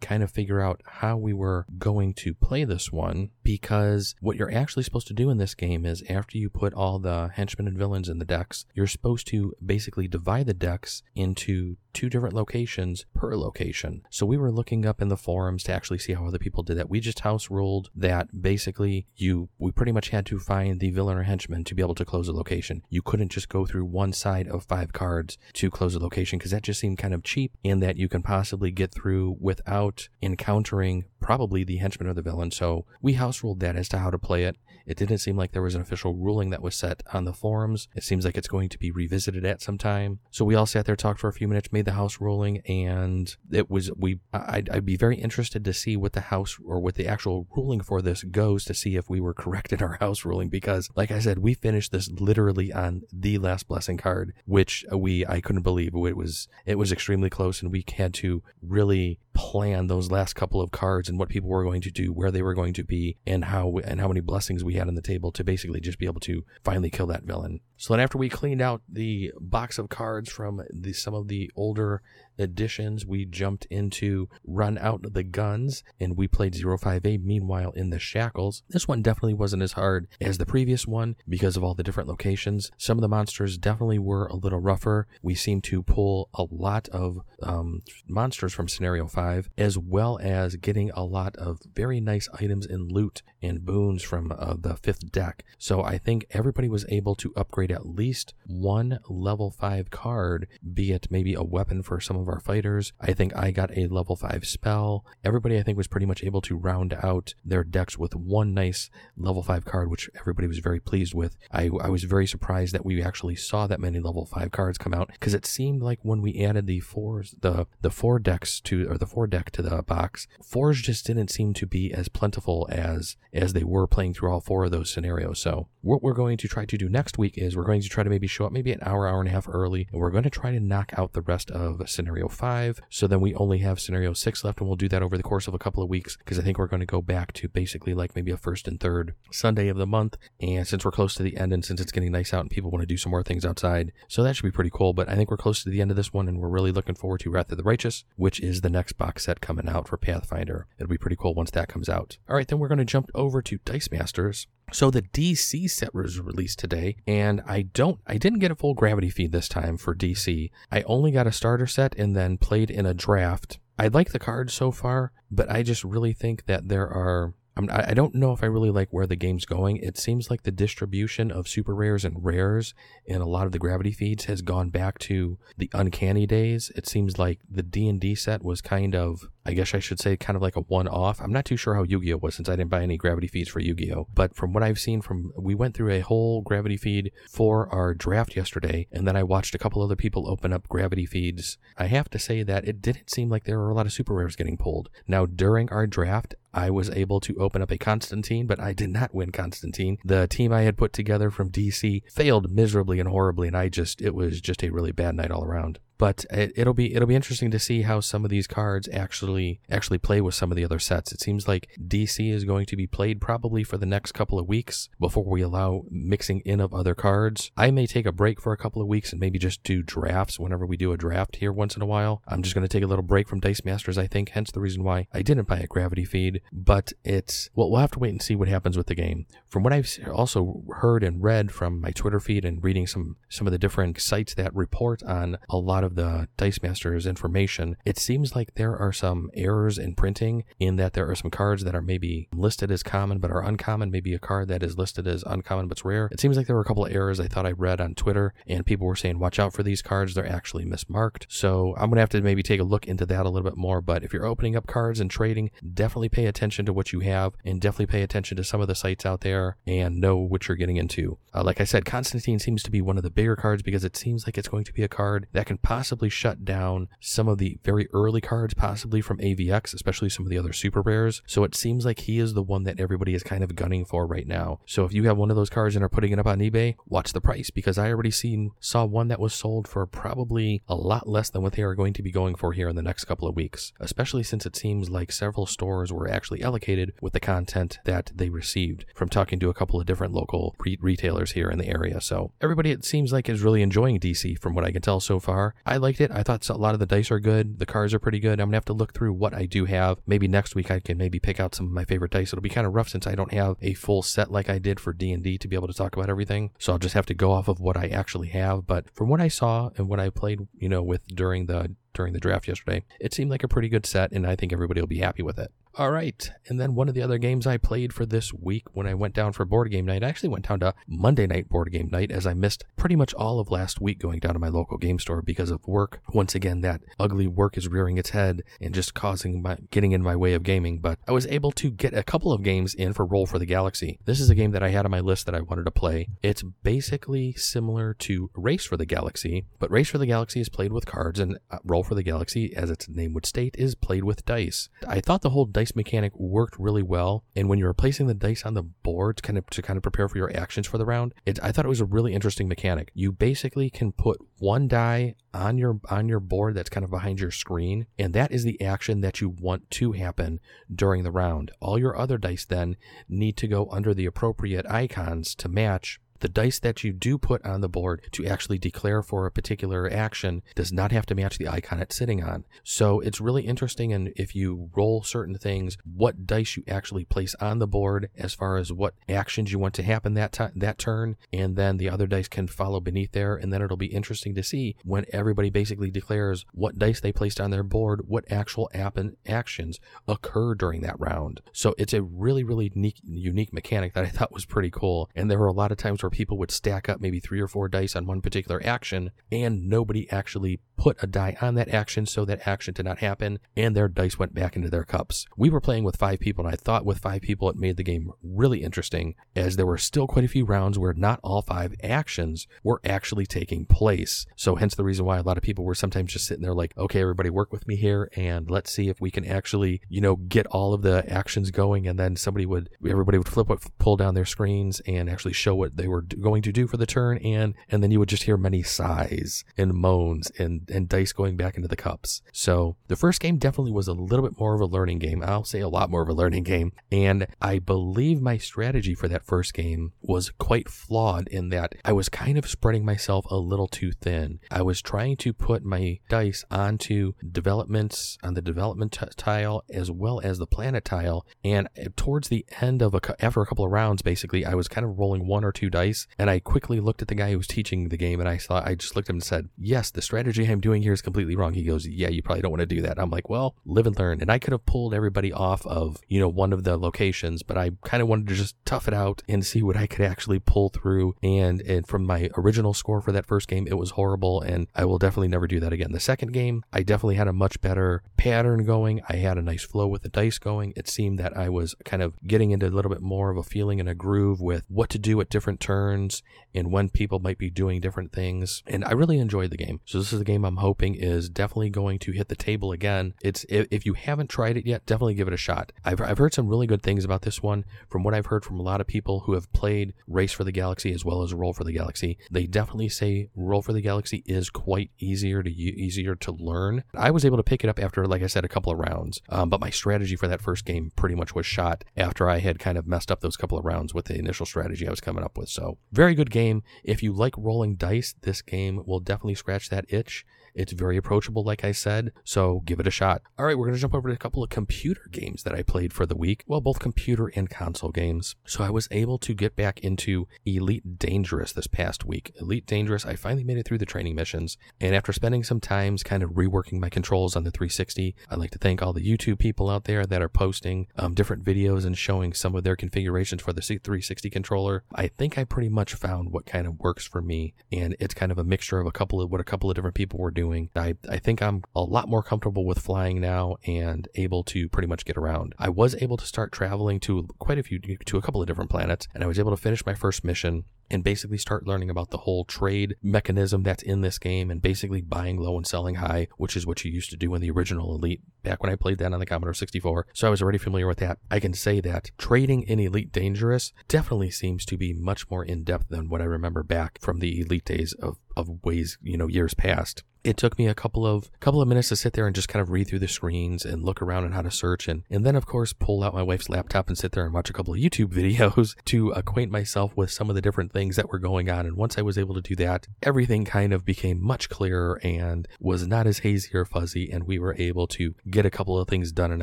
kind 0.00 0.22
of 0.22 0.30
figure 0.30 0.60
out 0.60 0.80
how 0.84 1.16
we 1.16 1.32
were 1.32 1.66
going 1.78 2.14
to 2.14 2.34
play 2.34 2.64
this 2.64 2.92
one 2.92 3.30
because 3.48 4.14
what 4.20 4.36
you're 4.36 4.52
actually 4.52 4.82
supposed 4.82 5.06
to 5.06 5.14
do 5.14 5.30
in 5.30 5.38
this 5.38 5.54
game 5.54 5.86
is 5.86 6.04
after 6.10 6.36
you 6.36 6.50
put 6.50 6.74
all 6.74 6.98
the 6.98 7.30
henchmen 7.32 7.66
and 7.66 7.78
villains 7.78 8.06
in 8.06 8.18
the 8.18 8.24
decks, 8.26 8.66
you're 8.74 8.86
supposed 8.86 9.26
to 9.26 9.54
basically 9.64 10.06
divide 10.06 10.44
the 10.44 10.52
decks 10.52 11.02
into 11.14 11.78
two 11.94 12.10
different 12.10 12.34
locations 12.34 13.06
per 13.14 13.34
location. 13.34 14.02
So 14.10 14.26
we 14.26 14.36
were 14.36 14.52
looking 14.52 14.84
up 14.84 15.00
in 15.00 15.08
the 15.08 15.16
forums 15.16 15.62
to 15.64 15.72
actually 15.72 15.98
see 15.98 16.12
how 16.12 16.26
other 16.26 16.38
people 16.38 16.62
did 16.62 16.76
that. 16.76 16.90
We 16.90 17.00
just 17.00 17.20
house 17.20 17.50
ruled 17.50 17.88
that 17.96 18.28
basically 18.40 19.06
you 19.16 19.48
we 19.58 19.72
pretty 19.72 19.92
much 19.92 20.10
had 20.10 20.26
to 20.26 20.38
find 20.38 20.78
the 20.78 20.90
villain 20.90 21.16
or 21.16 21.22
henchman 21.22 21.64
to 21.64 21.74
be 21.74 21.82
able 21.82 21.94
to 21.94 22.04
close 22.04 22.28
a 22.28 22.32
location. 22.32 22.82
You 22.90 23.00
couldn't 23.00 23.32
just 23.32 23.48
go 23.48 23.64
through 23.64 23.86
one 23.86 24.12
side 24.12 24.46
of 24.46 24.64
five 24.64 24.92
cards 24.92 25.38
to 25.54 25.70
close 25.70 25.94
a 25.94 25.98
location 25.98 26.38
because 26.38 26.50
that 26.50 26.62
just 26.62 26.80
seemed 26.80 26.98
kind 26.98 27.14
of 27.14 27.24
cheap 27.24 27.52
in 27.64 27.80
that 27.80 27.96
you 27.96 28.08
can 28.08 28.22
possibly 28.22 28.70
get 28.70 28.92
through 28.92 29.36
without 29.40 30.08
encountering 30.22 31.06
probably 31.28 31.62
the 31.62 31.76
henchman 31.76 32.08
or 32.08 32.14
the 32.14 32.22
villain. 32.22 32.50
So 32.50 32.86
we 33.02 33.12
house 33.12 33.44
ruled 33.44 33.60
that 33.60 33.76
as 33.76 33.86
to 33.90 33.98
how 33.98 34.08
to 34.08 34.18
play 34.18 34.44
it. 34.44 34.56
It 34.86 34.96
didn't 34.96 35.18
seem 35.18 35.36
like 35.36 35.52
there 35.52 35.60
was 35.60 35.74
an 35.74 35.82
official 35.82 36.14
ruling 36.14 36.48
that 36.48 36.62
was 36.62 36.74
set 36.74 37.02
on 37.12 37.26
the 37.26 37.34
forums. 37.34 37.86
It 37.94 38.02
seems 38.02 38.24
like 38.24 38.38
it's 38.38 38.48
going 38.48 38.70
to 38.70 38.78
be 38.78 38.90
revisited 38.90 39.44
at 39.44 39.60
some 39.60 39.76
time. 39.76 40.20
So 40.30 40.46
we 40.46 40.54
all 40.54 40.64
sat 40.64 40.86
there, 40.86 40.96
talked 40.96 41.20
for 41.20 41.28
a 41.28 41.34
few 41.34 41.46
minutes, 41.46 41.70
made 41.70 41.84
the 41.84 41.92
house 41.92 42.18
ruling, 42.18 42.60
and 42.60 43.36
it 43.52 43.68
was 43.68 43.90
we. 43.94 44.20
I'd, 44.32 44.70
I'd 44.70 44.86
be 44.86 44.96
very 44.96 45.18
interested 45.18 45.66
to 45.66 45.74
see 45.74 45.98
what 45.98 46.14
the 46.14 46.22
house 46.22 46.56
or 46.64 46.80
what 46.80 46.94
the 46.94 47.06
actual 47.06 47.46
ruling 47.54 47.82
for 47.82 48.00
this 48.00 48.24
goes 48.24 48.64
to 48.64 48.72
see 48.72 48.96
if 48.96 49.10
we 49.10 49.20
were 49.20 49.34
correct 49.44 49.74
in 49.74 49.82
our 49.82 49.98
house 50.00 50.24
ruling 50.24 50.48
because, 50.48 50.88
like 50.96 51.10
I 51.10 51.18
said, 51.18 51.40
we 51.40 51.52
finished 51.52 51.92
this 51.92 52.10
literally 52.10 52.72
on 52.72 53.02
the 53.12 53.36
last 53.36 53.68
blessing 53.68 53.98
card, 53.98 54.32
which 54.46 54.86
we 54.90 55.26
I 55.26 55.42
couldn't 55.42 55.60
believe 55.60 55.94
it 55.94 56.16
was. 56.16 56.48
It 56.64 56.78
was 56.78 56.90
extremely 56.90 57.28
close, 57.28 57.60
and 57.60 57.70
we 57.70 57.84
had 57.94 58.14
to 58.14 58.42
really 58.62 59.18
plan 59.34 59.86
those 59.86 60.10
last 60.10 60.34
couple 60.34 60.60
of 60.60 60.70
cards 60.70 61.08
and 61.08 61.17
what 61.18 61.28
people 61.28 61.48
were 61.48 61.64
going 61.64 61.80
to 61.82 61.90
do, 61.90 62.12
where 62.12 62.30
they 62.30 62.42
were 62.42 62.54
going 62.54 62.74
to 62.74 62.84
be, 62.84 63.16
and 63.26 63.46
how 63.46 63.78
and 63.84 64.00
how 64.00 64.08
many 64.08 64.20
blessings 64.20 64.64
we 64.64 64.74
had 64.74 64.88
on 64.88 64.94
the 64.94 65.02
table 65.02 65.32
to 65.32 65.44
basically 65.44 65.80
just 65.80 65.98
be 65.98 66.06
able 66.06 66.20
to 66.20 66.44
finally 66.64 66.90
kill 66.90 67.06
that 67.06 67.24
villain. 67.24 67.60
So 67.78 67.94
then 67.94 68.00
after 68.00 68.18
we 68.18 68.28
cleaned 68.28 68.60
out 68.60 68.82
the 68.88 69.32
box 69.40 69.78
of 69.78 69.88
cards 69.88 70.30
from 70.30 70.60
the, 70.68 70.92
some 70.92 71.14
of 71.14 71.28
the 71.28 71.50
older 71.54 72.02
editions, 72.36 73.06
we 73.06 73.24
jumped 73.24 73.66
into 73.66 74.28
Run 74.44 74.78
Out 74.78 75.12
the 75.12 75.22
Guns 75.22 75.84
and 76.00 76.16
we 76.16 76.26
played 76.26 76.54
05A 76.54 77.22
meanwhile 77.22 77.70
in 77.70 77.90
the 77.90 78.00
Shackles. 78.00 78.64
This 78.68 78.88
one 78.88 79.00
definitely 79.00 79.34
wasn't 79.34 79.62
as 79.62 79.72
hard 79.72 80.08
as 80.20 80.38
the 80.38 80.46
previous 80.46 80.88
one 80.88 81.14
because 81.28 81.56
of 81.56 81.62
all 81.62 81.74
the 81.74 81.84
different 81.84 82.08
locations. 82.08 82.72
Some 82.76 82.98
of 82.98 83.02
the 83.02 83.08
monsters 83.08 83.56
definitely 83.56 84.00
were 84.00 84.26
a 84.26 84.34
little 84.34 84.60
rougher. 84.60 85.06
We 85.22 85.36
seemed 85.36 85.62
to 85.64 85.82
pull 85.82 86.30
a 86.34 86.46
lot 86.50 86.88
of 86.88 87.20
um, 87.42 87.82
monsters 88.08 88.52
from 88.52 88.68
Scenario 88.68 89.06
5 89.06 89.50
as 89.56 89.78
well 89.78 90.18
as 90.20 90.56
getting 90.56 90.90
a 90.90 91.04
lot 91.04 91.36
of 91.36 91.60
very 91.74 92.00
nice 92.00 92.28
items 92.40 92.66
and 92.66 92.90
loot 92.90 93.22
and 93.40 93.64
boons 93.64 94.02
from 94.02 94.32
uh, 94.36 94.54
the 94.58 94.76
fifth 94.76 95.12
deck. 95.12 95.44
So 95.58 95.82
I 95.82 95.98
think 95.98 96.26
everybody 96.30 96.68
was 96.68 96.84
able 96.88 97.14
to 97.16 97.32
upgrade 97.36 97.67
at 97.72 97.86
least 97.86 98.34
one 98.46 99.00
level 99.08 99.50
5 99.50 99.90
card, 99.90 100.46
be 100.74 100.92
it 100.92 101.08
maybe 101.10 101.34
a 101.34 101.42
weapon 101.42 101.82
for 101.82 102.00
some 102.00 102.16
of 102.16 102.28
of 102.28 102.34
our 102.34 102.40
fighters. 102.40 102.92
I 103.00 103.12
think 103.12 103.34
I 103.36 103.50
got 103.50 103.76
a 103.76 103.86
level 103.86 104.14
5 104.14 104.46
spell. 104.46 105.04
Everybody, 105.24 105.58
I 105.58 105.62
think, 105.62 105.76
was 105.76 105.86
pretty 105.86 106.06
much 106.06 106.22
able 106.22 106.40
to 106.42 106.56
round 106.56 106.94
out 107.02 107.34
their 107.44 107.64
decks 107.64 107.98
with 107.98 108.14
one 108.14 108.54
nice 108.54 108.90
level 109.16 109.42
5 109.42 109.64
card, 109.64 109.90
which 109.90 110.10
everybody 110.18 110.46
was 110.46 110.58
very 110.58 110.80
pleased 110.80 111.14
with. 111.14 111.36
I, 111.50 111.70
I 111.80 111.88
was 111.88 112.04
very 112.04 112.26
surprised 112.26 112.74
that 112.74 112.84
we 112.84 113.02
actually 113.02 113.36
saw 113.36 113.66
that 113.66 113.80
many 113.80 113.98
level 113.98 114.26
5 114.26 114.50
cards 114.50 114.78
come 114.78 114.94
out 114.94 115.10
because 115.12 115.34
it 115.34 115.46
seemed 115.46 115.82
like 115.82 116.00
when 116.02 116.20
we 116.20 116.44
added 116.44 116.66
the 116.66 116.80
fours, 116.80 117.34
the, 117.40 117.66
the 117.80 117.90
four 117.90 118.18
decks 118.18 118.60
to, 118.60 118.88
or 118.88 118.98
the 118.98 119.06
four 119.06 119.26
deck 119.26 119.50
to 119.52 119.62
the 119.62 119.82
box, 119.82 120.28
fours 120.42 120.80
just 120.80 121.06
didn't 121.06 121.30
seem 121.30 121.54
to 121.54 121.66
be 121.66 121.92
as 121.92 122.08
plentiful 122.08 122.68
as, 122.70 123.16
as 123.32 123.52
they 123.52 123.64
were 123.64 123.86
playing 123.86 124.14
through 124.14 124.30
all 124.30 124.40
four 124.40 124.64
of 124.64 124.70
those 124.70 124.92
scenarios. 124.92 125.40
So 125.40 125.68
what 125.80 126.02
we're 126.02 126.12
going 126.12 126.36
to 126.38 126.48
try 126.48 126.64
to 126.64 126.76
do 126.76 126.88
next 126.88 127.18
week 127.18 127.38
is 127.38 127.56
we're 127.58 127.64
going 127.64 127.82
to 127.82 127.88
try 127.88 128.04
to 128.04 128.10
maybe 128.10 128.28
show 128.28 128.46
up 128.46 128.52
maybe 128.52 128.70
an 128.72 128.78
hour, 128.82 129.08
hour 129.08 129.18
and 129.18 129.28
a 129.28 129.32
half 129.32 129.48
early, 129.48 129.88
and 129.90 130.00
we're 130.00 130.12
going 130.12 130.22
to 130.22 130.30
try 130.30 130.52
to 130.52 130.60
knock 130.60 130.92
out 130.96 131.12
the 131.12 131.20
rest 131.22 131.50
of 131.50 131.82
scenario 131.90 132.28
5. 132.28 132.80
So 132.88 133.08
then 133.08 133.20
we 133.20 133.34
only 133.34 133.58
have 133.58 133.80
scenario 133.80 134.12
6 134.12 134.44
left, 134.44 134.60
and 134.60 134.68
we'll 134.68 134.76
do 134.76 134.88
that 134.88 135.02
over 135.02 135.16
the 135.16 135.24
course 135.24 135.48
of 135.48 135.54
a 135.54 135.58
couple 135.58 135.82
of 135.82 135.88
weeks 135.88 136.16
because 136.16 136.38
I 136.38 136.42
think 136.42 136.56
we're 136.56 136.68
going 136.68 136.80
to 136.80 136.86
go 136.86 137.02
back 137.02 137.32
to 137.34 137.48
basically 137.48 137.94
like 137.94 138.14
maybe 138.14 138.30
a 138.30 138.36
first 138.36 138.68
and 138.68 138.78
third 138.78 139.14
Sunday 139.32 139.68
of 139.68 139.76
the 139.76 139.86
month. 139.86 140.16
And 140.40 140.66
since 140.66 140.84
we're 140.84 140.92
close 140.92 141.14
to 141.16 141.24
the 141.24 141.36
end 141.36 141.52
and 141.52 141.64
since 141.64 141.80
it's 141.80 141.90
getting 141.90 142.12
nice 142.12 142.32
out 142.32 142.42
and 142.42 142.50
people 142.50 142.70
want 142.70 142.82
to 142.82 142.86
do 142.86 142.96
some 142.96 143.10
more 143.10 143.24
things 143.24 143.44
outside, 143.44 143.92
so 144.06 144.22
that 144.22 144.36
should 144.36 144.44
be 144.44 144.52
pretty 144.52 144.70
cool. 144.72 144.92
But 144.92 145.08
I 145.08 145.16
think 145.16 145.30
we're 145.30 145.36
close 145.36 145.64
to 145.64 145.70
the 145.70 145.80
end 145.80 145.90
of 145.90 145.96
this 145.96 146.12
one, 146.12 146.28
and 146.28 146.38
we're 146.38 146.48
really 146.48 146.72
looking 146.72 146.94
forward 146.94 147.20
to 147.20 147.30
Wrath 147.30 147.50
of 147.50 147.58
the 147.58 147.64
Righteous, 147.64 148.04
which 148.14 148.38
is 148.38 148.60
the 148.60 148.70
next 148.70 148.92
box 148.92 149.24
set 149.24 149.40
coming 149.40 149.68
out 149.68 149.88
for 149.88 149.96
Pathfinder. 149.96 150.68
It'll 150.78 150.88
be 150.88 150.96
pretty 150.96 151.16
cool 151.16 151.34
once 151.34 151.50
that 151.50 151.68
comes 151.68 151.88
out. 151.88 152.18
All 152.28 152.36
right, 152.36 152.46
then 152.46 152.60
we're 152.60 152.68
going 152.68 152.78
to 152.78 152.84
jump 152.84 153.10
over 153.16 153.42
to 153.42 153.58
Dice 153.64 153.90
Masters. 153.90 154.46
So 154.72 154.90
the 154.90 155.02
DC 155.02 155.70
set 155.70 155.94
was 155.94 156.20
released 156.20 156.58
today, 156.58 156.96
and 157.06 157.40
I 157.46 157.62
don't, 157.62 158.00
I 158.06 158.18
didn't 158.18 158.40
get 158.40 158.50
a 158.50 158.56
full 158.56 158.74
gravity 158.74 159.08
feed 159.10 159.32
this 159.32 159.48
time 159.48 159.76
for 159.76 159.94
DC. 159.94 160.50
I 160.70 160.82
only 160.82 161.10
got 161.10 161.26
a 161.26 161.32
starter 161.32 161.66
set 161.66 161.94
and 161.96 162.14
then 162.14 162.36
played 162.36 162.70
in 162.70 162.86
a 162.86 162.94
draft. 162.94 163.58
I 163.78 163.88
like 163.88 164.10
the 164.10 164.18
cards 164.18 164.52
so 164.52 164.70
far, 164.70 165.12
but 165.30 165.50
I 165.50 165.62
just 165.62 165.84
really 165.84 166.12
think 166.12 166.46
that 166.46 166.68
there 166.68 166.88
are 166.88 167.32
I'm, 167.58 167.68
I 167.72 167.92
don't 167.92 168.14
know 168.14 168.32
if 168.32 168.44
I 168.44 168.46
really 168.46 168.70
like 168.70 168.88
where 168.92 169.06
the 169.06 169.16
game's 169.16 169.44
going. 169.44 169.78
It 169.78 169.98
seems 169.98 170.30
like 170.30 170.44
the 170.44 170.52
distribution 170.52 171.32
of 171.32 171.48
super 171.48 171.74
rares 171.74 172.04
and 172.04 172.24
rares 172.24 172.72
in 173.04 173.20
a 173.20 173.26
lot 173.26 173.46
of 173.46 173.52
the 173.52 173.58
gravity 173.58 173.90
feeds 173.90 174.26
has 174.26 174.42
gone 174.42 174.70
back 174.70 174.98
to 175.00 175.38
the 175.56 175.68
uncanny 175.74 176.24
days. 176.24 176.70
It 176.76 176.86
seems 176.86 177.18
like 177.18 177.40
the 177.50 177.64
D&D 177.64 178.14
set 178.14 178.44
was 178.44 178.60
kind 178.60 178.94
of 178.94 179.28
I 179.48 179.54
guess 179.54 179.74
I 179.74 179.78
should 179.78 179.98
say 179.98 180.14
kind 180.18 180.36
of 180.36 180.42
like 180.42 180.56
a 180.56 180.60
one 180.60 180.86
off. 180.86 181.22
I'm 181.22 181.32
not 181.32 181.46
too 181.46 181.56
sure 181.56 181.74
how 181.74 181.82
Yu 181.82 182.02
Gi 182.02 182.12
Oh 182.12 182.18
was 182.18 182.34
since 182.34 182.50
I 182.50 182.56
didn't 182.56 182.68
buy 182.68 182.82
any 182.82 182.98
gravity 182.98 183.26
feeds 183.26 183.48
for 183.48 183.60
Yu 183.60 183.74
Gi 183.74 183.94
Oh. 183.94 184.06
But 184.14 184.36
from 184.36 184.52
what 184.52 184.62
I've 184.62 184.78
seen 184.78 185.00
from, 185.00 185.32
we 185.38 185.54
went 185.54 185.74
through 185.74 185.90
a 185.90 186.00
whole 186.00 186.42
gravity 186.42 186.76
feed 186.76 187.12
for 187.30 187.66
our 187.74 187.94
draft 187.94 188.36
yesterday, 188.36 188.88
and 188.92 189.08
then 189.08 189.16
I 189.16 189.22
watched 189.22 189.54
a 189.54 189.58
couple 189.58 189.82
other 189.82 189.96
people 189.96 190.28
open 190.28 190.52
up 190.52 190.68
gravity 190.68 191.06
feeds. 191.06 191.56
I 191.78 191.86
have 191.86 192.10
to 192.10 192.18
say 192.18 192.42
that 192.42 192.68
it 192.68 192.82
didn't 192.82 193.08
seem 193.08 193.30
like 193.30 193.44
there 193.44 193.58
were 193.58 193.70
a 193.70 193.74
lot 193.74 193.86
of 193.86 193.92
super 193.92 194.12
rares 194.12 194.36
getting 194.36 194.58
pulled. 194.58 194.90
Now, 195.06 195.24
during 195.24 195.70
our 195.70 195.86
draft, 195.86 196.34
I 196.52 196.70
was 196.70 196.90
able 196.90 197.20
to 197.20 197.36
open 197.36 197.62
up 197.62 197.70
a 197.70 197.78
Constantine, 197.78 198.46
but 198.46 198.60
I 198.60 198.72
did 198.72 198.90
not 198.90 199.14
win 199.14 199.32
Constantine. 199.32 199.98
The 200.04 200.26
team 200.26 200.52
I 200.52 200.62
had 200.62 200.76
put 200.76 200.92
together 200.92 201.30
from 201.30 201.50
DC 201.50 202.02
failed 202.10 202.50
miserably 202.50 203.00
and 203.00 203.08
horribly, 203.08 203.48
and 203.48 203.56
I 203.56 203.68
just, 203.68 204.00
it 204.00 204.14
was 204.14 204.40
just 204.40 204.62
a 204.62 204.70
really 204.70 204.92
bad 204.92 205.14
night 205.14 205.30
all 205.30 205.44
around 205.44 205.78
but 205.98 206.24
it, 206.30 206.66
will 206.66 206.74
be 206.74 206.94
it'll 206.94 207.08
be 207.08 207.14
interesting 207.14 207.50
to 207.50 207.58
see 207.58 207.82
how 207.82 208.00
some 208.00 208.24
of 208.24 208.30
these 208.30 208.46
cards 208.46 208.88
actually 208.92 209.60
actually 209.70 209.98
play 209.98 210.20
with 210.20 210.34
some 210.34 210.50
of 210.50 210.56
the 210.56 210.64
other 210.64 210.78
sets. 210.78 211.12
It 211.12 211.20
seems 211.20 211.48
like 211.48 211.68
DC 211.78 212.32
is 212.32 212.44
going 212.44 212.66
to 212.66 212.76
be 212.76 212.86
played 212.86 213.20
probably 213.20 213.64
for 213.64 213.76
the 213.76 213.86
next 213.86 214.12
couple 214.12 214.38
of 214.38 214.48
weeks 214.48 214.88
before 215.00 215.24
we 215.24 215.42
allow 215.42 215.84
mixing 215.90 216.40
in 216.40 216.60
of 216.60 216.72
other 216.72 216.94
cards. 216.94 217.50
I 217.56 217.70
may 217.70 217.86
take 217.86 218.06
a 218.06 218.12
break 218.12 218.40
for 218.40 218.52
a 218.52 218.56
couple 218.56 218.80
of 218.80 218.88
weeks 218.88 219.12
and 219.12 219.20
maybe 219.20 219.38
just 219.38 219.62
do 219.62 219.82
drafts 219.82 220.38
whenever 220.38 220.64
we 220.64 220.76
do 220.76 220.92
a 220.92 220.96
draft 220.96 221.36
here 221.36 221.52
once 221.52 221.76
in 221.76 221.82
a 221.82 221.86
while. 221.86 222.22
I'm 222.28 222.42
just 222.42 222.54
going 222.54 222.66
to 222.66 222.68
take 222.68 222.84
a 222.84 222.86
little 222.86 223.02
break 223.02 223.28
from 223.28 223.40
Dice 223.40 223.64
Masters, 223.64 223.98
I 223.98 224.06
think, 224.06 224.30
hence 224.30 224.50
the 224.50 224.60
reason 224.60 224.84
why 224.84 225.08
I 225.12 225.22
didn't 225.22 225.48
buy 225.48 225.58
a 225.58 225.66
gravity 225.66 226.04
feed. 226.04 226.40
But 226.52 226.92
it's 227.04 227.50
well, 227.54 227.70
we'll 227.70 227.80
have 227.80 227.90
to 227.92 227.98
wait 227.98 228.10
and 228.10 228.22
see 228.22 228.36
what 228.36 228.48
happens 228.48 228.76
with 228.76 228.86
the 228.86 228.94
game. 228.94 229.26
From 229.48 229.62
what 229.62 229.72
I've 229.72 229.98
also 230.12 230.62
heard 230.76 231.02
and 231.02 231.22
read 231.22 231.50
from 231.50 231.80
my 231.80 231.90
Twitter 231.90 232.20
feed 232.20 232.44
and 232.44 232.62
reading 232.62 232.86
some 232.86 233.16
some 233.28 233.46
of 233.46 233.52
the 233.52 233.58
different 233.58 234.00
sites 234.00 234.34
that 234.34 234.54
report 234.54 235.02
on 235.02 235.38
a 235.48 235.56
lot 235.56 235.84
of 235.84 235.87
of 235.88 235.96
the 235.96 236.28
Dice 236.36 236.62
Masters 236.62 237.06
information, 237.06 237.76
it 237.84 237.98
seems 237.98 238.36
like 238.36 238.54
there 238.54 238.76
are 238.76 238.92
some 238.92 239.30
errors 239.34 239.78
in 239.78 239.94
printing 239.94 240.44
in 240.60 240.76
that 240.76 240.92
there 240.92 241.10
are 241.10 241.14
some 241.14 241.30
cards 241.30 241.64
that 241.64 241.74
are 241.74 241.82
maybe 241.82 242.28
listed 242.32 242.70
as 242.70 242.82
common 242.82 243.18
but 243.18 243.30
are 243.30 243.42
uncommon, 243.42 243.90
maybe 243.90 244.14
a 244.14 244.18
card 244.18 244.48
that 244.48 244.62
is 244.62 244.78
listed 244.78 245.06
as 245.06 245.24
uncommon 245.26 245.66
but's 245.66 245.84
rare. 245.84 246.08
It 246.12 246.20
seems 246.20 246.36
like 246.36 246.46
there 246.46 246.56
were 246.56 246.62
a 246.62 246.66
couple 246.66 246.86
of 246.86 246.92
errors 246.92 247.18
I 247.18 247.26
thought 247.26 247.46
I 247.46 247.52
read 247.52 247.80
on 247.80 247.94
Twitter, 247.94 248.34
and 248.46 248.64
people 248.64 248.86
were 248.86 248.96
saying, 248.96 249.18
watch 249.18 249.38
out 249.38 249.52
for 249.52 249.62
these 249.62 249.82
cards, 249.82 250.14
they're 250.14 250.30
actually 250.30 250.64
mismarked. 250.64 251.26
So 251.28 251.74
I'm 251.76 251.88
going 251.88 251.96
to 251.96 252.00
have 252.00 252.08
to 252.10 252.20
maybe 252.20 252.42
take 252.42 252.60
a 252.60 252.64
look 252.64 252.86
into 252.86 253.06
that 253.06 253.26
a 253.26 253.30
little 253.30 253.48
bit 253.48 253.56
more. 253.56 253.80
But 253.80 254.04
if 254.04 254.12
you're 254.12 254.26
opening 254.26 254.54
up 254.54 254.66
cards 254.66 255.00
and 255.00 255.10
trading, 255.10 255.50
definitely 255.74 256.10
pay 256.10 256.26
attention 256.26 256.66
to 256.66 256.72
what 256.72 256.92
you 256.92 257.00
have 257.00 257.34
and 257.44 257.60
definitely 257.60 257.86
pay 257.86 258.02
attention 258.02 258.36
to 258.36 258.44
some 258.44 258.60
of 258.60 258.68
the 258.68 258.74
sites 258.74 259.06
out 259.06 259.22
there 259.22 259.56
and 259.66 260.00
know 260.00 260.16
what 260.16 260.46
you're 260.46 260.56
getting 260.56 260.76
into. 260.76 261.18
Uh, 261.34 261.42
like 261.42 261.60
I 261.60 261.64
said, 261.64 261.84
Constantine 261.84 262.38
seems 262.38 262.62
to 262.64 262.70
be 262.70 262.82
one 262.82 262.96
of 262.96 263.02
the 263.02 263.10
bigger 263.10 263.36
cards 263.36 263.62
because 263.62 263.84
it 263.84 263.96
seems 263.96 264.26
like 264.26 264.36
it's 264.36 264.48
going 264.48 264.64
to 264.64 264.72
be 264.72 264.82
a 264.82 264.88
card 264.88 265.26
that 265.32 265.46
can 265.46 265.58
possibly 265.58 265.77
possibly 265.78 266.08
shut 266.08 266.44
down 266.44 266.88
some 266.98 267.28
of 267.28 267.38
the 267.38 267.56
very 267.62 267.86
early 267.94 268.20
cards, 268.20 268.52
possibly 268.52 269.00
from 269.00 269.16
AVX, 269.18 269.72
especially 269.72 270.08
some 270.08 270.26
of 270.26 270.30
the 270.30 270.36
other 270.36 270.52
super 270.52 270.82
rares. 270.82 271.22
So 271.24 271.44
it 271.44 271.54
seems 271.54 271.84
like 271.84 272.00
he 272.00 272.18
is 272.18 272.34
the 272.34 272.42
one 272.42 272.64
that 272.64 272.80
everybody 272.80 273.14
is 273.14 273.22
kind 273.22 273.44
of 273.44 273.54
gunning 273.54 273.84
for 273.84 274.04
right 274.04 274.26
now. 274.26 274.58
So 274.66 274.84
if 274.84 274.92
you 274.92 275.04
have 275.04 275.16
one 275.16 275.30
of 275.30 275.36
those 275.36 275.50
cards 275.50 275.76
and 275.76 275.84
are 275.84 275.88
putting 275.88 276.10
it 276.10 276.18
up 276.18 276.26
on 276.26 276.40
eBay, 276.40 276.74
watch 276.88 277.12
the 277.12 277.20
price 277.20 277.50
because 277.50 277.78
I 277.78 277.90
already 277.90 278.10
seen 278.10 278.50
saw 278.58 278.84
one 278.84 279.06
that 279.06 279.20
was 279.20 279.32
sold 279.32 279.68
for 279.68 279.86
probably 279.86 280.64
a 280.66 280.74
lot 280.74 281.08
less 281.08 281.30
than 281.30 281.42
what 281.42 281.52
they 281.52 281.62
are 281.62 281.76
going 281.76 281.92
to 281.92 282.02
be 282.02 282.10
going 282.10 282.34
for 282.34 282.52
here 282.52 282.68
in 282.68 282.74
the 282.74 282.82
next 282.82 283.04
couple 283.04 283.28
of 283.28 283.36
weeks. 283.36 283.72
Especially 283.78 284.24
since 284.24 284.46
it 284.46 284.56
seems 284.56 284.90
like 284.90 285.12
several 285.12 285.46
stores 285.46 285.92
were 285.92 286.10
actually 286.10 286.42
allocated 286.42 286.92
with 287.00 287.12
the 287.12 287.20
content 287.20 287.78
that 287.84 288.10
they 288.16 288.30
received 288.30 288.84
from 288.96 289.08
talking 289.08 289.38
to 289.38 289.48
a 289.48 289.54
couple 289.54 289.78
of 289.78 289.86
different 289.86 290.12
local 290.12 290.56
re- 290.58 290.76
retailers 290.80 291.32
here 291.32 291.48
in 291.48 291.58
the 291.58 291.68
area. 291.68 292.00
So 292.00 292.32
everybody 292.40 292.72
it 292.72 292.84
seems 292.84 293.12
like 293.12 293.28
is 293.28 293.42
really 293.42 293.62
enjoying 293.62 294.00
DC 294.00 294.40
from 294.40 294.56
what 294.56 294.64
I 294.64 294.72
can 294.72 294.82
tell 294.82 294.98
so 294.98 295.20
far. 295.20 295.54
I 295.68 295.76
liked 295.76 296.00
it. 296.00 296.10
I 296.10 296.22
thought 296.22 296.48
a 296.48 296.54
lot 296.54 296.74
of 296.74 296.80
the 296.80 296.86
dice 296.86 297.10
are 297.10 297.20
good. 297.20 297.58
The 297.58 297.66
cards 297.66 297.92
are 297.92 297.98
pretty 297.98 298.20
good. 298.20 298.40
I'm 298.40 298.48
gonna 298.48 298.56
have 298.56 298.64
to 298.66 298.72
look 298.72 298.94
through 298.94 299.12
what 299.12 299.34
I 299.34 299.46
do 299.46 299.66
have. 299.66 299.98
Maybe 300.06 300.26
next 300.26 300.54
week 300.54 300.70
I 300.70 300.80
can 300.80 300.96
maybe 300.96 301.18
pick 301.18 301.38
out 301.38 301.54
some 301.54 301.66
of 301.66 301.72
my 301.72 301.84
favorite 301.84 302.10
dice. 302.10 302.32
It'll 302.32 302.42
be 302.42 302.48
kind 302.48 302.66
of 302.66 302.74
rough 302.74 302.88
since 302.88 303.06
I 303.06 303.14
don't 303.14 303.32
have 303.32 303.56
a 303.60 303.74
full 303.74 304.02
set 304.02 304.30
like 304.30 304.48
I 304.48 304.58
did 304.58 304.80
for 304.80 304.92
D&D 304.92 305.38
to 305.38 305.48
be 305.48 305.56
able 305.56 305.68
to 305.68 305.74
talk 305.74 305.96
about 305.96 306.08
everything. 306.08 306.50
So 306.58 306.72
I'll 306.72 306.78
just 306.78 306.94
have 306.94 307.06
to 307.06 307.14
go 307.14 307.32
off 307.32 307.48
of 307.48 307.60
what 307.60 307.76
I 307.76 307.88
actually 307.88 308.28
have. 308.28 308.66
But 308.66 308.90
from 308.90 309.08
what 309.08 309.20
I 309.20 309.28
saw 309.28 309.70
and 309.76 309.88
what 309.88 310.00
I 310.00 310.10
played, 310.10 310.48
you 310.54 310.68
know, 310.68 310.82
with 310.82 311.06
during 311.06 311.46
the 311.46 311.74
during 311.94 312.12
the 312.12 312.20
draft 312.20 312.46
yesterday, 312.46 312.84
it 313.00 313.12
seemed 313.12 313.30
like 313.30 313.42
a 313.42 313.48
pretty 313.48 313.68
good 313.68 313.84
set, 313.84 314.12
and 314.12 314.26
I 314.26 314.36
think 314.36 314.52
everybody 314.52 314.80
will 314.80 314.86
be 314.86 314.98
happy 314.98 315.22
with 315.22 315.38
it. 315.38 315.50
All 315.78 315.92
right. 315.92 316.28
And 316.48 316.58
then 316.58 316.74
one 316.74 316.88
of 316.88 316.96
the 316.96 317.02
other 317.02 317.18
games 317.18 317.46
I 317.46 317.56
played 317.56 317.92
for 317.92 318.04
this 318.04 318.34
week 318.34 318.64
when 318.72 318.88
I 318.88 318.94
went 318.94 319.14
down 319.14 319.32
for 319.32 319.44
board 319.44 319.70
game 319.70 319.86
night, 319.86 320.02
I 320.02 320.08
actually 320.08 320.30
went 320.30 320.48
down 320.48 320.58
to 320.58 320.74
Monday 320.88 321.24
night 321.24 321.48
board 321.48 321.70
game 321.70 321.88
night 321.92 322.10
as 322.10 322.26
I 322.26 322.34
missed 322.34 322.64
pretty 322.74 322.96
much 322.96 323.14
all 323.14 323.38
of 323.38 323.52
last 323.52 323.80
week 323.80 324.00
going 324.00 324.18
down 324.18 324.32
to 324.32 324.40
my 324.40 324.48
local 324.48 324.76
game 324.76 324.98
store 324.98 325.22
because 325.22 325.52
of 325.52 325.64
work. 325.68 326.00
Once 326.12 326.34
again, 326.34 326.62
that 326.62 326.80
ugly 326.98 327.28
work 327.28 327.56
is 327.56 327.68
rearing 327.68 327.96
its 327.96 328.10
head 328.10 328.42
and 328.60 328.74
just 328.74 328.92
causing 328.92 329.40
my 329.40 329.56
getting 329.70 329.92
in 329.92 330.02
my 330.02 330.16
way 330.16 330.32
of 330.34 330.42
gaming. 330.42 330.80
But 330.80 330.98
I 331.06 331.12
was 331.12 331.28
able 331.28 331.52
to 331.52 331.70
get 331.70 331.94
a 331.94 332.02
couple 332.02 332.32
of 332.32 332.42
games 332.42 332.74
in 332.74 332.92
for 332.92 333.06
Roll 333.06 333.26
for 333.26 333.38
the 333.38 333.46
Galaxy. 333.46 334.00
This 334.04 334.18
is 334.18 334.30
a 334.30 334.34
game 334.34 334.50
that 334.50 334.64
I 334.64 334.70
had 334.70 334.84
on 334.84 334.90
my 334.90 334.98
list 334.98 335.26
that 335.26 335.34
I 335.36 335.42
wanted 335.42 335.62
to 335.62 335.70
play. 335.70 336.08
It's 336.24 336.42
basically 336.64 337.34
similar 337.34 337.94
to 338.00 338.32
Race 338.34 338.64
for 338.64 338.76
the 338.76 338.84
Galaxy, 338.84 339.44
but 339.60 339.70
Race 339.70 339.90
for 339.90 339.98
the 339.98 340.06
Galaxy 340.06 340.40
is 340.40 340.48
played 340.48 340.72
with 340.72 340.86
cards 340.86 341.20
and 341.20 341.38
uh, 341.52 341.58
Roll 341.62 341.84
for 341.84 341.94
the 341.94 342.02
Galaxy, 342.02 342.52
as 342.56 342.68
its 342.68 342.88
name 342.88 343.14
would 343.14 343.26
state, 343.26 343.54
is 343.56 343.76
played 343.76 344.02
with 344.02 344.26
dice. 344.26 344.68
I 344.84 344.98
thought 344.98 345.22
the 345.22 345.30
whole 345.30 345.44
dice 345.44 345.67
dice 345.68 345.76
mechanic 345.76 346.12
worked 346.16 346.58
really 346.58 346.82
well. 346.82 347.24
And 347.36 347.48
when 347.48 347.58
you're 347.58 347.72
placing 347.74 348.06
the 348.06 348.14
dice 348.14 348.44
on 348.44 348.54
the 348.54 348.62
board 348.62 349.18
to 349.18 349.22
kind 349.22 349.38
of 349.38 349.46
to 349.50 349.62
kind 349.62 349.76
of 349.76 349.82
prepare 349.82 350.08
for 350.08 350.18
your 350.18 350.34
actions 350.36 350.66
for 350.66 350.78
the 350.78 350.84
round, 350.84 351.14
it, 351.26 351.38
I 351.42 351.52
thought 351.52 351.64
it 351.64 351.68
was 351.68 351.80
a 351.80 351.84
really 351.84 352.14
interesting 352.14 352.48
mechanic. 352.48 352.90
You 352.94 353.12
basically 353.12 353.70
can 353.70 353.92
put 353.92 354.18
one 354.38 354.68
die 354.68 355.14
on 355.34 355.58
your 355.58 355.80
on 355.90 356.08
your 356.08 356.20
board 356.20 356.54
that's 356.54 356.70
kind 356.70 356.84
of 356.84 356.90
behind 356.90 357.20
your 357.20 357.30
screen, 357.30 357.86
and 357.98 358.14
that 358.14 358.32
is 358.32 358.44
the 358.44 358.60
action 358.60 359.00
that 359.00 359.20
you 359.20 359.28
want 359.28 359.70
to 359.72 359.92
happen 359.92 360.40
during 360.74 361.02
the 361.02 361.10
round. 361.10 361.50
All 361.60 361.78
your 361.78 361.96
other 361.96 362.18
dice 362.18 362.44
then 362.44 362.76
need 363.08 363.36
to 363.38 363.48
go 363.48 363.68
under 363.70 363.94
the 363.94 364.06
appropriate 364.06 364.66
icons 364.66 365.34
to 365.36 365.48
match 365.48 366.00
the 366.20 366.28
dice 366.28 366.58
that 366.60 366.84
you 366.84 366.92
do 366.92 367.18
put 367.18 367.44
on 367.44 367.60
the 367.60 367.68
board 367.68 368.02
to 368.12 368.26
actually 368.26 368.58
declare 368.58 369.02
for 369.02 369.26
a 369.26 369.30
particular 369.30 369.90
action 369.90 370.42
does 370.54 370.72
not 370.72 370.92
have 370.92 371.06
to 371.06 371.14
match 371.14 371.38
the 371.38 371.48
icon 371.48 371.80
it's 371.80 371.96
sitting 371.96 372.22
on. 372.22 372.44
So 372.64 373.00
it's 373.00 373.20
really 373.20 373.42
interesting. 373.42 373.92
And 373.92 374.12
if 374.16 374.34
you 374.34 374.70
roll 374.74 375.02
certain 375.02 375.36
things, 375.36 375.76
what 375.84 376.26
dice 376.26 376.56
you 376.56 376.64
actually 376.68 377.04
place 377.04 377.34
on 377.40 377.58
the 377.58 377.66
board 377.66 378.10
as 378.16 378.34
far 378.34 378.56
as 378.56 378.72
what 378.72 378.94
actions 379.08 379.52
you 379.52 379.58
want 379.58 379.74
to 379.74 379.82
happen 379.82 380.14
that 380.14 380.32
time, 380.32 380.52
that 380.56 380.78
turn, 380.78 381.16
and 381.32 381.56
then 381.56 381.76
the 381.76 381.90
other 381.90 382.06
dice 382.06 382.28
can 382.28 382.46
follow 382.46 382.80
beneath 382.80 383.12
there. 383.12 383.36
And 383.36 383.52
then 383.52 383.62
it'll 383.62 383.76
be 383.76 383.86
interesting 383.86 384.34
to 384.34 384.42
see 384.42 384.76
when 384.84 385.06
everybody 385.12 385.50
basically 385.50 385.90
declares 385.90 386.44
what 386.52 386.78
dice 386.78 387.00
they 387.00 387.12
placed 387.12 387.40
on 387.40 387.50
their 387.50 387.62
board, 387.62 388.02
what 388.06 388.30
actual 388.30 388.70
app 388.74 388.98
actions 389.26 389.78
occur 390.06 390.54
during 390.54 390.80
that 390.80 390.98
round. 390.98 391.40
So 391.52 391.74
it's 391.78 391.92
a 391.92 392.02
really, 392.02 392.42
really 392.42 392.72
unique, 392.74 393.00
unique 393.04 393.52
mechanic 393.52 393.94
that 393.94 394.04
I 394.04 394.08
thought 394.08 394.32
was 394.32 394.44
pretty 394.44 394.70
cool. 394.70 395.10
And 395.14 395.30
there 395.30 395.38
were 395.38 395.46
a 395.46 395.52
lot 395.52 395.72
of 395.72 395.78
times 395.78 396.02
where 396.02 396.07
where 396.08 396.16
people 396.16 396.38
would 396.38 396.50
stack 396.50 396.88
up 396.88 397.02
maybe 397.02 397.20
three 397.20 397.38
or 397.38 397.46
four 397.46 397.68
dice 397.68 397.94
on 397.94 398.06
one 398.06 398.22
particular 398.22 398.62
action 398.64 399.10
and 399.30 399.68
nobody 399.68 400.10
actually 400.10 400.58
put 400.78 401.02
a 401.02 401.06
die 401.06 401.36
on 401.40 401.54
that 401.56 401.68
action 401.68 402.06
so 402.06 402.24
that 402.24 402.46
action 402.46 402.72
did 402.72 402.84
not 402.84 402.98
happen 402.98 403.38
and 403.56 403.76
their 403.76 403.88
dice 403.88 404.18
went 404.18 404.34
back 404.34 404.56
into 404.56 404.70
their 404.70 404.84
cups. 404.84 405.26
We 405.36 405.50
were 405.50 405.60
playing 405.60 405.84
with 405.84 405.96
five 405.96 406.20
people 406.20 406.46
and 406.46 406.54
I 406.54 406.56
thought 406.56 406.86
with 406.86 406.98
five 406.98 407.22
people 407.22 407.50
it 407.50 407.56
made 407.56 407.76
the 407.76 407.82
game 407.82 408.12
really 408.22 408.62
interesting 408.62 409.14
as 409.34 409.56
there 409.56 409.66
were 409.66 409.78
still 409.78 410.06
quite 410.06 410.24
a 410.24 410.28
few 410.28 410.44
rounds 410.44 410.78
where 410.78 410.94
not 410.94 411.20
all 411.22 411.42
five 411.42 411.74
actions 411.82 412.46
were 412.62 412.80
actually 412.84 413.26
taking 413.26 413.66
place. 413.66 414.26
So 414.36 414.54
hence 414.54 414.74
the 414.74 414.84
reason 414.84 415.04
why 415.04 415.18
a 415.18 415.22
lot 415.22 415.36
of 415.36 415.42
people 415.42 415.64
were 415.64 415.74
sometimes 415.74 416.12
just 416.12 416.26
sitting 416.26 416.42
there 416.42 416.54
like, 416.54 416.76
okay, 416.78 417.00
everybody 417.00 417.30
work 417.30 417.52
with 417.52 417.66
me 417.66 417.76
here 417.76 418.10
and 418.16 418.50
let's 418.50 418.72
see 418.72 418.88
if 418.88 419.00
we 419.00 419.10
can 419.10 419.26
actually, 419.26 419.82
you 419.88 420.00
know, 420.00 420.16
get 420.16 420.46
all 420.46 420.72
of 420.72 420.82
the 420.82 421.04
actions 421.12 421.50
going 421.50 421.86
and 421.86 421.98
then 421.98 422.16
somebody 422.16 422.46
would, 422.46 422.70
everybody 422.88 423.18
would 423.18 423.28
flip, 423.28 423.48
pull 423.78 423.96
down 423.96 424.14
their 424.14 424.24
screens 424.24 424.80
and 424.86 425.10
actually 425.10 425.32
show 425.32 425.54
what 425.54 425.76
they 425.76 425.88
were 425.88 426.02
going 426.02 426.42
to 426.42 426.52
do 426.52 426.66
for 426.66 426.76
the 426.76 426.86
turn, 426.86 427.18
and 427.18 427.54
and 427.68 427.82
then 427.82 427.90
you 427.90 427.98
would 427.98 428.08
just 428.08 428.24
hear 428.24 428.36
many 428.36 428.62
sighs 428.62 429.44
and 429.56 429.74
moans 429.74 430.30
and 430.38 430.67
and 430.70 430.88
dice 430.88 431.12
going 431.12 431.36
back 431.36 431.56
into 431.56 431.68
the 431.68 431.76
cups. 431.76 432.22
So 432.32 432.76
the 432.88 432.96
first 432.96 433.20
game 433.20 433.38
definitely 433.38 433.72
was 433.72 433.88
a 433.88 433.92
little 433.92 434.26
bit 434.26 434.38
more 434.38 434.54
of 434.54 434.60
a 434.60 434.66
learning 434.66 434.98
game. 434.98 435.22
I'll 435.22 435.44
say 435.44 435.60
a 435.60 435.68
lot 435.68 435.90
more 435.90 436.02
of 436.02 436.08
a 436.08 436.14
learning 436.14 436.44
game, 436.44 436.72
and 436.90 437.26
I 437.40 437.58
believe 437.58 438.20
my 438.20 438.38
strategy 438.38 438.94
for 438.94 439.08
that 439.08 439.24
first 439.24 439.54
game 439.54 439.92
was 440.00 440.30
quite 440.38 440.68
flawed 440.68 441.28
in 441.28 441.48
that 441.50 441.74
I 441.84 441.92
was 441.92 442.08
kind 442.08 442.38
of 442.38 442.48
spreading 442.48 442.84
myself 442.84 443.26
a 443.30 443.36
little 443.36 443.68
too 443.68 443.92
thin. 443.92 444.40
I 444.50 444.62
was 444.62 444.80
trying 444.80 445.16
to 445.18 445.32
put 445.32 445.64
my 445.64 445.98
dice 446.08 446.44
onto 446.50 447.12
developments 447.30 448.18
on 448.22 448.34
the 448.34 448.42
development 448.42 448.92
t- 448.92 449.06
tile 449.16 449.64
as 449.70 449.90
well 449.90 450.20
as 450.20 450.38
the 450.38 450.46
planet 450.46 450.84
tile, 450.84 451.26
and 451.44 451.68
towards 451.96 452.28
the 452.28 452.44
end 452.60 452.82
of 452.82 452.94
a 452.94 453.00
after 453.24 453.40
a 453.40 453.46
couple 453.46 453.64
of 453.64 453.70
rounds, 453.70 454.02
basically, 454.02 454.44
I 454.44 454.54
was 454.54 454.68
kind 454.68 454.84
of 454.84 454.98
rolling 454.98 455.26
one 455.26 455.44
or 455.44 455.52
two 455.52 455.70
dice. 455.70 456.06
And 456.18 456.30
I 456.30 456.40
quickly 456.40 456.80
looked 456.80 457.02
at 457.02 457.08
the 457.08 457.14
guy 457.14 457.30
who 457.30 457.38
was 457.38 457.46
teaching 457.46 457.88
the 457.88 457.96
game 457.96 458.20
and 458.20 458.28
I 458.28 458.36
saw, 458.36 458.62
I 458.64 458.74
just 458.74 458.96
looked 458.96 459.08
at 459.08 459.10
him 459.10 459.16
and 459.16 459.24
said, 459.24 459.48
yes, 459.56 459.90
the 459.90 460.02
strategy 460.02 460.44
I 460.44 460.46
I'm 460.58 460.62
doing 460.62 460.82
here 460.82 460.92
is 460.92 461.02
completely 461.02 461.36
wrong. 461.36 461.54
He 461.54 461.62
goes, 461.62 461.86
yeah, 461.86 462.08
you 462.08 462.20
probably 462.20 462.42
don't 462.42 462.50
want 462.50 462.62
to 462.62 462.66
do 462.66 462.82
that. 462.82 462.98
I'm 462.98 463.10
like, 463.10 463.30
well, 463.30 463.54
live 463.64 463.86
and 463.86 463.96
learn. 463.96 464.20
And 464.20 464.28
I 464.28 464.40
could 464.40 464.50
have 464.50 464.66
pulled 464.66 464.92
everybody 464.92 465.32
off 465.32 465.64
of, 465.64 465.98
you 466.08 466.18
know, 466.18 466.28
one 466.28 466.52
of 466.52 466.64
the 466.64 466.76
locations, 466.76 467.44
but 467.44 467.56
I 467.56 467.70
kind 467.84 468.02
of 468.02 468.08
wanted 468.08 468.26
to 468.26 468.34
just 468.34 468.56
tough 468.64 468.88
it 468.88 468.94
out 468.94 469.22
and 469.28 469.46
see 469.46 469.62
what 469.62 469.76
I 469.76 469.86
could 469.86 470.04
actually 470.04 470.40
pull 470.40 470.68
through. 470.68 471.14
And, 471.22 471.60
and 471.60 471.86
from 471.86 472.04
my 472.04 472.28
original 472.36 472.74
score 472.74 473.00
for 473.00 473.12
that 473.12 473.24
first 473.24 473.46
game, 473.46 473.68
it 473.68 473.78
was 473.78 473.90
horrible. 473.90 474.40
And 474.40 474.66
I 474.74 474.84
will 474.84 474.98
definitely 474.98 475.28
never 475.28 475.46
do 475.46 475.60
that 475.60 475.72
again. 475.72 475.92
The 475.92 476.00
second 476.00 476.32
game, 476.32 476.64
I 476.72 476.82
definitely 476.82 477.14
had 477.14 477.28
a 477.28 477.32
much 477.32 477.60
better 477.60 478.02
pattern 478.16 478.64
going. 478.64 479.00
I 479.08 479.16
had 479.16 479.38
a 479.38 479.42
nice 479.42 479.62
flow 479.62 479.86
with 479.86 480.02
the 480.02 480.08
dice 480.08 480.38
going. 480.38 480.72
It 480.74 480.88
seemed 480.88 481.20
that 481.20 481.36
I 481.36 481.50
was 481.50 481.76
kind 481.84 482.02
of 482.02 482.14
getting 482.26 482.50
into 482.50 482.66
a 482.66 482.74
little 482.74 482.90
bit 482.90 483.00
more 483.00 483.30
of 483.30 483.36
a 483.36 483.44
feeling 483.44 483.78
and 483.78 483.88
a 483.88 483.94
groove 483.94 484.40
with 484.40 484.64
what 484.68 484.90
to 484.90 484.98
do 484.98 485.20
at 485.20 485.30
different 485.30 485.60
turns 485.60 486.24
and 486.52 486.72
when 486.72 486.88
people 486.88 487.20
might 487.20 487.38
be 487.38 487.48
doing 487.48 487.80
different 487.80 488.12
things. 488.12 488.64
And 488.66 488.84
I 488.84 488.90
really 488.92 489.18
enjoyed 489.18 489.50
the 489.50 489.56
game. 489.56 489.80
So 489.84 489.98
this 489.98 490.12
is 490.12 490.18
the 490.18 490.24
game 490.24 490.44
I'm 490.48 490.56
hoping 490.56 490.94
is 490.94 491.28
definitely 491.28 491.70
going 491.70 491.98
to 492.00 492.12
hit 492.12 492.28
the 492.28 492.36
table 492.36 492.72
again. 492.72 493.14
It's 493.22 493.44
if 493.48 493.86
you 493.86 493.94
haven't 493.94 494.30
tried 494.30 494.56
it 494.56 494.66
yet, 494.66 494.86
definitely 494.86 495.14
give 495.14 495.28
it 495.28 495.34
a 495.34 495.38
shot. 495.38 495.72
I've, 495.84 496.00
I've 496.00 496.18
heard 496.18 496.34
some 496.34 496.48
really 496.48 496.66
good 496.66 496.82
things 496.82 497.04
about 497.04 497.22
this 497.22 497.42
one 497.42 497.64
from 497.88 498.02
what 498.02 498.14
I've 498.14 498.26
heard 498.26 498.44
from 498.44 498.58
a 498.58 498.62
lot 498.62 498.80
of 498.80 498.86
people 498.86 499.20
who 499.20 499.34
have 499.34 499.52
played 499.52 499.94
Race 500.06 500.32
for 500.32 500.44
the 500.44 500.52
Galaxy 500.52 500.92
as 500.92 501.04
well 501.04 501.22
as 501.22 501.34
Roll 501.34 501.52
for 501.52 501.64
the 501.64 501.72
Galaxy. 501.72 502.18
They 502.30 502.46
definitely 502.46 502.88
say 502.88 503.30
Roll 503.36 503.62
for 503.62 503.72
the 503.72 503.80
Galaxy 503.80 504.24
is 504.26 504.50
quite 504.50 504.90
easier 504.98 505.42
to 505.42 505.50
easier 505.50 506.14
to 506.16 506.32
learn. 506.32 506.84
I 506.94 507.10
was 507.10 507.24
able 507.24 507.36
to 507.36 507.42
pick 507.42 507.62
it 507.62 507.70
up 507.70 507.78
after, 507.78 508.06
like 508.06 508.22
I 508.22 508.26
said, 508.26 508.44
a 508.44 508.48
couple 508.48 508.72
of 508.72 508.78
rounds. 508.78 509.20
Um, 509.28 509.50
but 509.50 509.60
my 509.60 509.70
strategy 509.70 510.16
for 510.16 510.28
that 510.28 510.40
first 510.40 510.64
game 510.64 510.92
pretty 510.96 511.14
much 511.14 511.34
was 511.34 511.46
shot 511.46 511.84
after 511.96 512.28
I 512.28 512.38
had 512.38 512.58
kind 512.58 512.78
of 512.78 512.86
messed 512.86 513.10
up 513.12 513.20
those 513.20 513.36
couple 513.36 513.58
of 513.58 513.64
rounds 513.64 513.92
with 513.94 514.06
the 514.06 514.18
initial 514.18 514.46
strategy 514.46 514.86
I 514.86 514.90
was 514.90 515.00
coming 515.00 515.24
up 515.24 515.36
with. 515.36 515.48
So 515.48 515.78
very 515.92 516.14
good 516.14 516.30
game. 516.30 516.62
If 516.82 517.02
you 517.02 517.12
like 517.12 517.34
rolling 517.36 517.76
dice, 517.76 518.14
this 518.22 518.42
game 518.42 518.82
will 518.86 519.00
definitely 519.00 519.34
scratch 519.34 519.68
that 519.68 519.84
itch. 519.88 520.24
It's 520.58 520.72
very 520.72 520.96
approachable, 520.96 521.44
like 521.44 521.62
I 521.62 521.70
said, 521.70 522.10
so 522.24 522.62
give 522.66 522.80
it 522.80 522.86
a 522.88 522.90
shot. 522.90 523.22
All 523.38 523.46
right, 523.46 523.56
we're 523.56 523.66
going 523.66 523.76
to 523.76 523.80
jump 523.80 523.94
over 523.94 524.08
to 524.08 524.14
a 524.14 524.18
couple 524.18 524.42
of 524.42 524.50
computer 524.50 525.02
games 525.08 525.44
that 525.44 525.54
I 525.54 525.62
played 525.62 525.92
for 525.92 526.04
the 526.04 526.16
week. 526.16 526.42
Well, 526.48 526.60
both 526.60 526.80
computer 526.80 527.28
and 527.28 527.48
console 527.48 527.92
games. 527.92 528.34
So 528.44 528.64
I 528.64 528.70
was 528.70 528.88
able 528.90 529.18
to 529.18 529.34
get 529.34 529.54
back 529.54 529.78
into 529.80 530.26
Elite 530.44 530.98
Dangerous 530.98 531.52
this 531.52 531.68
past 531.68 532.04
week. 532.04 532.32
Elite 532.40 532.66
Dangerous, 532.66 533.06
I 533.06 533.14
finally 533.14 533.44
made 533.44 533.56
it 533.56 533.66
through 533.66 533.78
the 533.78 533.86
training 533.86 534.16
missions, 534.16 534.58
and 534.80 534.96
after 534.96 535.12
spending 535.12 535.44
some 535.44 535.60
times 535.60 536.02
kind 536.02 536.24
of 536.24 536.30
reworking 536.30 536.80
my 536.80 536.88
controls 536.88 537.36
on 537.36 537.44
the 537.44 537.52
360, 537.52 538.16
I'd 538.28 538.38
like 538.38 538.50
to 538.50 538.58
thank 538.58 538.82
all 538.82 538.92
the 538.92 539.08
YouTube 539.08 539.38
people 539.38 539.70
out 539.70 539.84
there 539.84 540.06
that 540.06 540.22
are 540.22 540.28
posting 540.28 540.88
um, 540.96 541.14
different 541.14 541.44
videos 541.44 541.84
and 541.84 541.96
showing 541.96 542.32
some 542.32 542.56
of 542.56 542.64
their 542.64 542.74
configurations 542.74 543.42
for 543.42 543.52
the 543.52 543.60
C360 543.60 544.32
controller. 544.32 544.82
I 544.92 545.06
think 545.06 545.38
I 545.38 545.44
pretty 545.44 545.68
much 545.68 545.94
found 545.94 546.32
what 546.32 546.46
kind 546.46 546.66
of 546.66 546.80
works 546.80 547.06
for 547.06 547.22
me, 547.22 547.54
and 547.70 547.94
it's 548.00 548.14
kind 548.14 548.32
of 548.32 548.38
a 548.38 548.44
mixture 548.44 548.80
of 548.80 548.88
a 548.88 548.90
couple 548.90 549.20
of 549.20 549.30
what 549.30 549.40
a 549.40 549.44
couple 549.44 549.70
of 549.70 549.76
different 549.76 549.94
people 549.94 550.18
were 550.18 550.32
doing 550.32 550.47
doing. 550.48 550.70
I, 550.74 550.94
I 551.08 551.18
think 551.18 551.42
I'm 551.42 551.62
a 551.74 551.82
lot 551.82 552.08
more 552.08 552.22
comfortable 552.22 552.64
with 552.64 552.78
flying 552.78 553.20
now 553.20 553.56
and 553.66 554.08
able 554.14 554.42
to 554.44 554.68
pretty 554.68 554.88
much 554.88 555.04
get 555.04 555.16
around. 555.16 555.54
I 555.58 555.68
was 555.68 555.94
able 556.02 556.16
to 556.16 556.26
start 556.26 556.52
traveling 556.52 557.00
to 557.00 557.28
quite 557.38 557.58
a 557.58 557.62
few, 557.62 557.78
to 557.78 558.16
a 558.16 558.22
couple 558.22 558.40
of 558.40 558.46
different 558.46 558.70
planets, 558.70 559.06
and 559.14 559.22
I 559.22 559.26
was 559.26 559.38
able 559.38 559.50
to 559.50 559.56
finish 559.56 559.84
my 559.84 559.94
first 559.94 560.24
mission 560.24 560.64
and 560.90 561.04
basically 561.04 561.36
start 561.36 561.66
learning 561.66 561.90
about 561.90 562.08
the 562.08 562.18
whole 562.18 562.46
trade 562.46 562.96
mechanism 563.02 563.62
that's 563.62 563.82
in 563.82 564.00
this 564.00 564.18
game 564.18 564.50
and 564.50 564.62
basically 564.62 565.02
buying 565.02 565.36
low 565.36 565.56
and 565.56 565.66
selling 565.66 565.96
high, 565.96 566.28
which 566.38 566.56
is 566.56 566.66
what 566.66 566.82
you 566.82 566.90
used 566.90 567.10
to 567.10 567.16
do 567.16 567.34
in 567.34 567.42
the 567.42 567.50
original 567.50 567.94
Elite 567.94 568.22
back 568.42 568.62
when 568.62 568.72
I 568.72 568.76
played 568.76 568.96
that 568.98 569.12
on 569.12 569.20
the 569.20 569.26
Commodore 569.26 569.52
64. 569.52 570.06
So 570.14 570.26
I 570.26 570.30
was 570.30 570.40
already 570.40 570.56
familiar 570.56 570.86
with 570.86 570.98
that. 570.98 571.18
I 571.30 571.40
can 571.40 571.52
say 571.52 571.80
that 571.80 572.10
trading 572.16 572.62
in 572.62 572.80
Elite 572.80 573.12
Dangerous 573.12 573.74
definitely 573.86 574.30
seems 574.30 574.64
to 574.64 574.78
be 574.78 574.94
much 574.94 575.30
more 575.30 575.44
in 575.44 575.62
depth 575.62 575.88
than 575.90 576.08
what 576.08 576.22
I 576.22 576.24
remember 576.24 576.62
back 576.62 576.98
from 577.02 577.18
the 577.18 577.40
Elite 577.40 577.66
days 577.66 577.92
of, 577.94 578.16
of 578.34 578.64
ways, 578.64 578.96
you 579.02 579.18
know, 579.18 579.28
years 579.28 579.52
past 579.52 580.04
it 580.24 580.36
took 580.36 580.58
me 580.58 580.66
a 580.66 580.74
couple 580.74 581.06
of 581.06 581.30
couple 581.40 581.62
of 581.62 581.68
minutes 581.68 581.88
to 581.88 581.96
sit 581.96 582.12
there 582.12 582.26
and 582.26 582.34
just 582.34 582.48
kind 582.48 582.60
of 582.60 582.70
read 582.70 582.88
through 582.88 582.98
the 582.98 583.08
screens 583.08 583.64
and 583.64 583.84
look 583.84 584.02
around 584.02 584.24
and 584.24 584.34
how 584.34 584.42
to 584.42 584.50
search 584.50 584.88
and 584.88 585.02
and 585.10 585.24
then 585.24 585.36
of 585.36 585.46
course 585.46 585.72
pull 585.72 586.02
out 586.02 586.14
my 586.14 586.22
wife's 586.22 586.48
laptop 586.48 586.88
and 586.88 586.98
sit 586.98 587.12
there 587.12 587.24
and 587.24 587.34
watch 587.34 587.50
a 587.50 587.52
couple 587.52 587.74
of 587.74 587.80
YouTube 587.80 588.06
videos 588.12 588.74
to 588.84 589.10
acquaint 589.10 589.50
myself 589.50 589.96
with 589.96 590.10
some 590.10 590.28
of 590.28 590.34
the 590.34 590.42
different 590.42 590.72
things 590.72 590.96
that 590.96 591.10
were 591.10 591.18
going 591.18 591.48
on 591.48 591.66
and 591.66 591.76
once 591.76 591.98
I 591.98 592.02
was 592.02 592.18
able 592.18 592.34
to 592.34 592.40
do 592.40 592.56
that 592.56 592.86
everything 593.02 593.44
kind 593.44 593.72
of 593.72 593.84
became 593.84 594.22
much 594.22 594.48
clearer 594.48 595.00
and 595.02 595.46
was 595.60 595.86
not 595.86 596.06
as 596.06 596.18
hazy 596.18 596.50
or 596.54 596.64
fuzzy 596.64 597.10
and 597.10 597.24
we 597.24 597.38
were 597.38 597.54
able 597.58 597.86
to 597.86 598.14
get 598.30 598.46
a 598.46 598.50
couple 598.50 598.78
of 598.78 598.88
things 598.88 599.12
done 599.12 599.32
and 599.32 599.42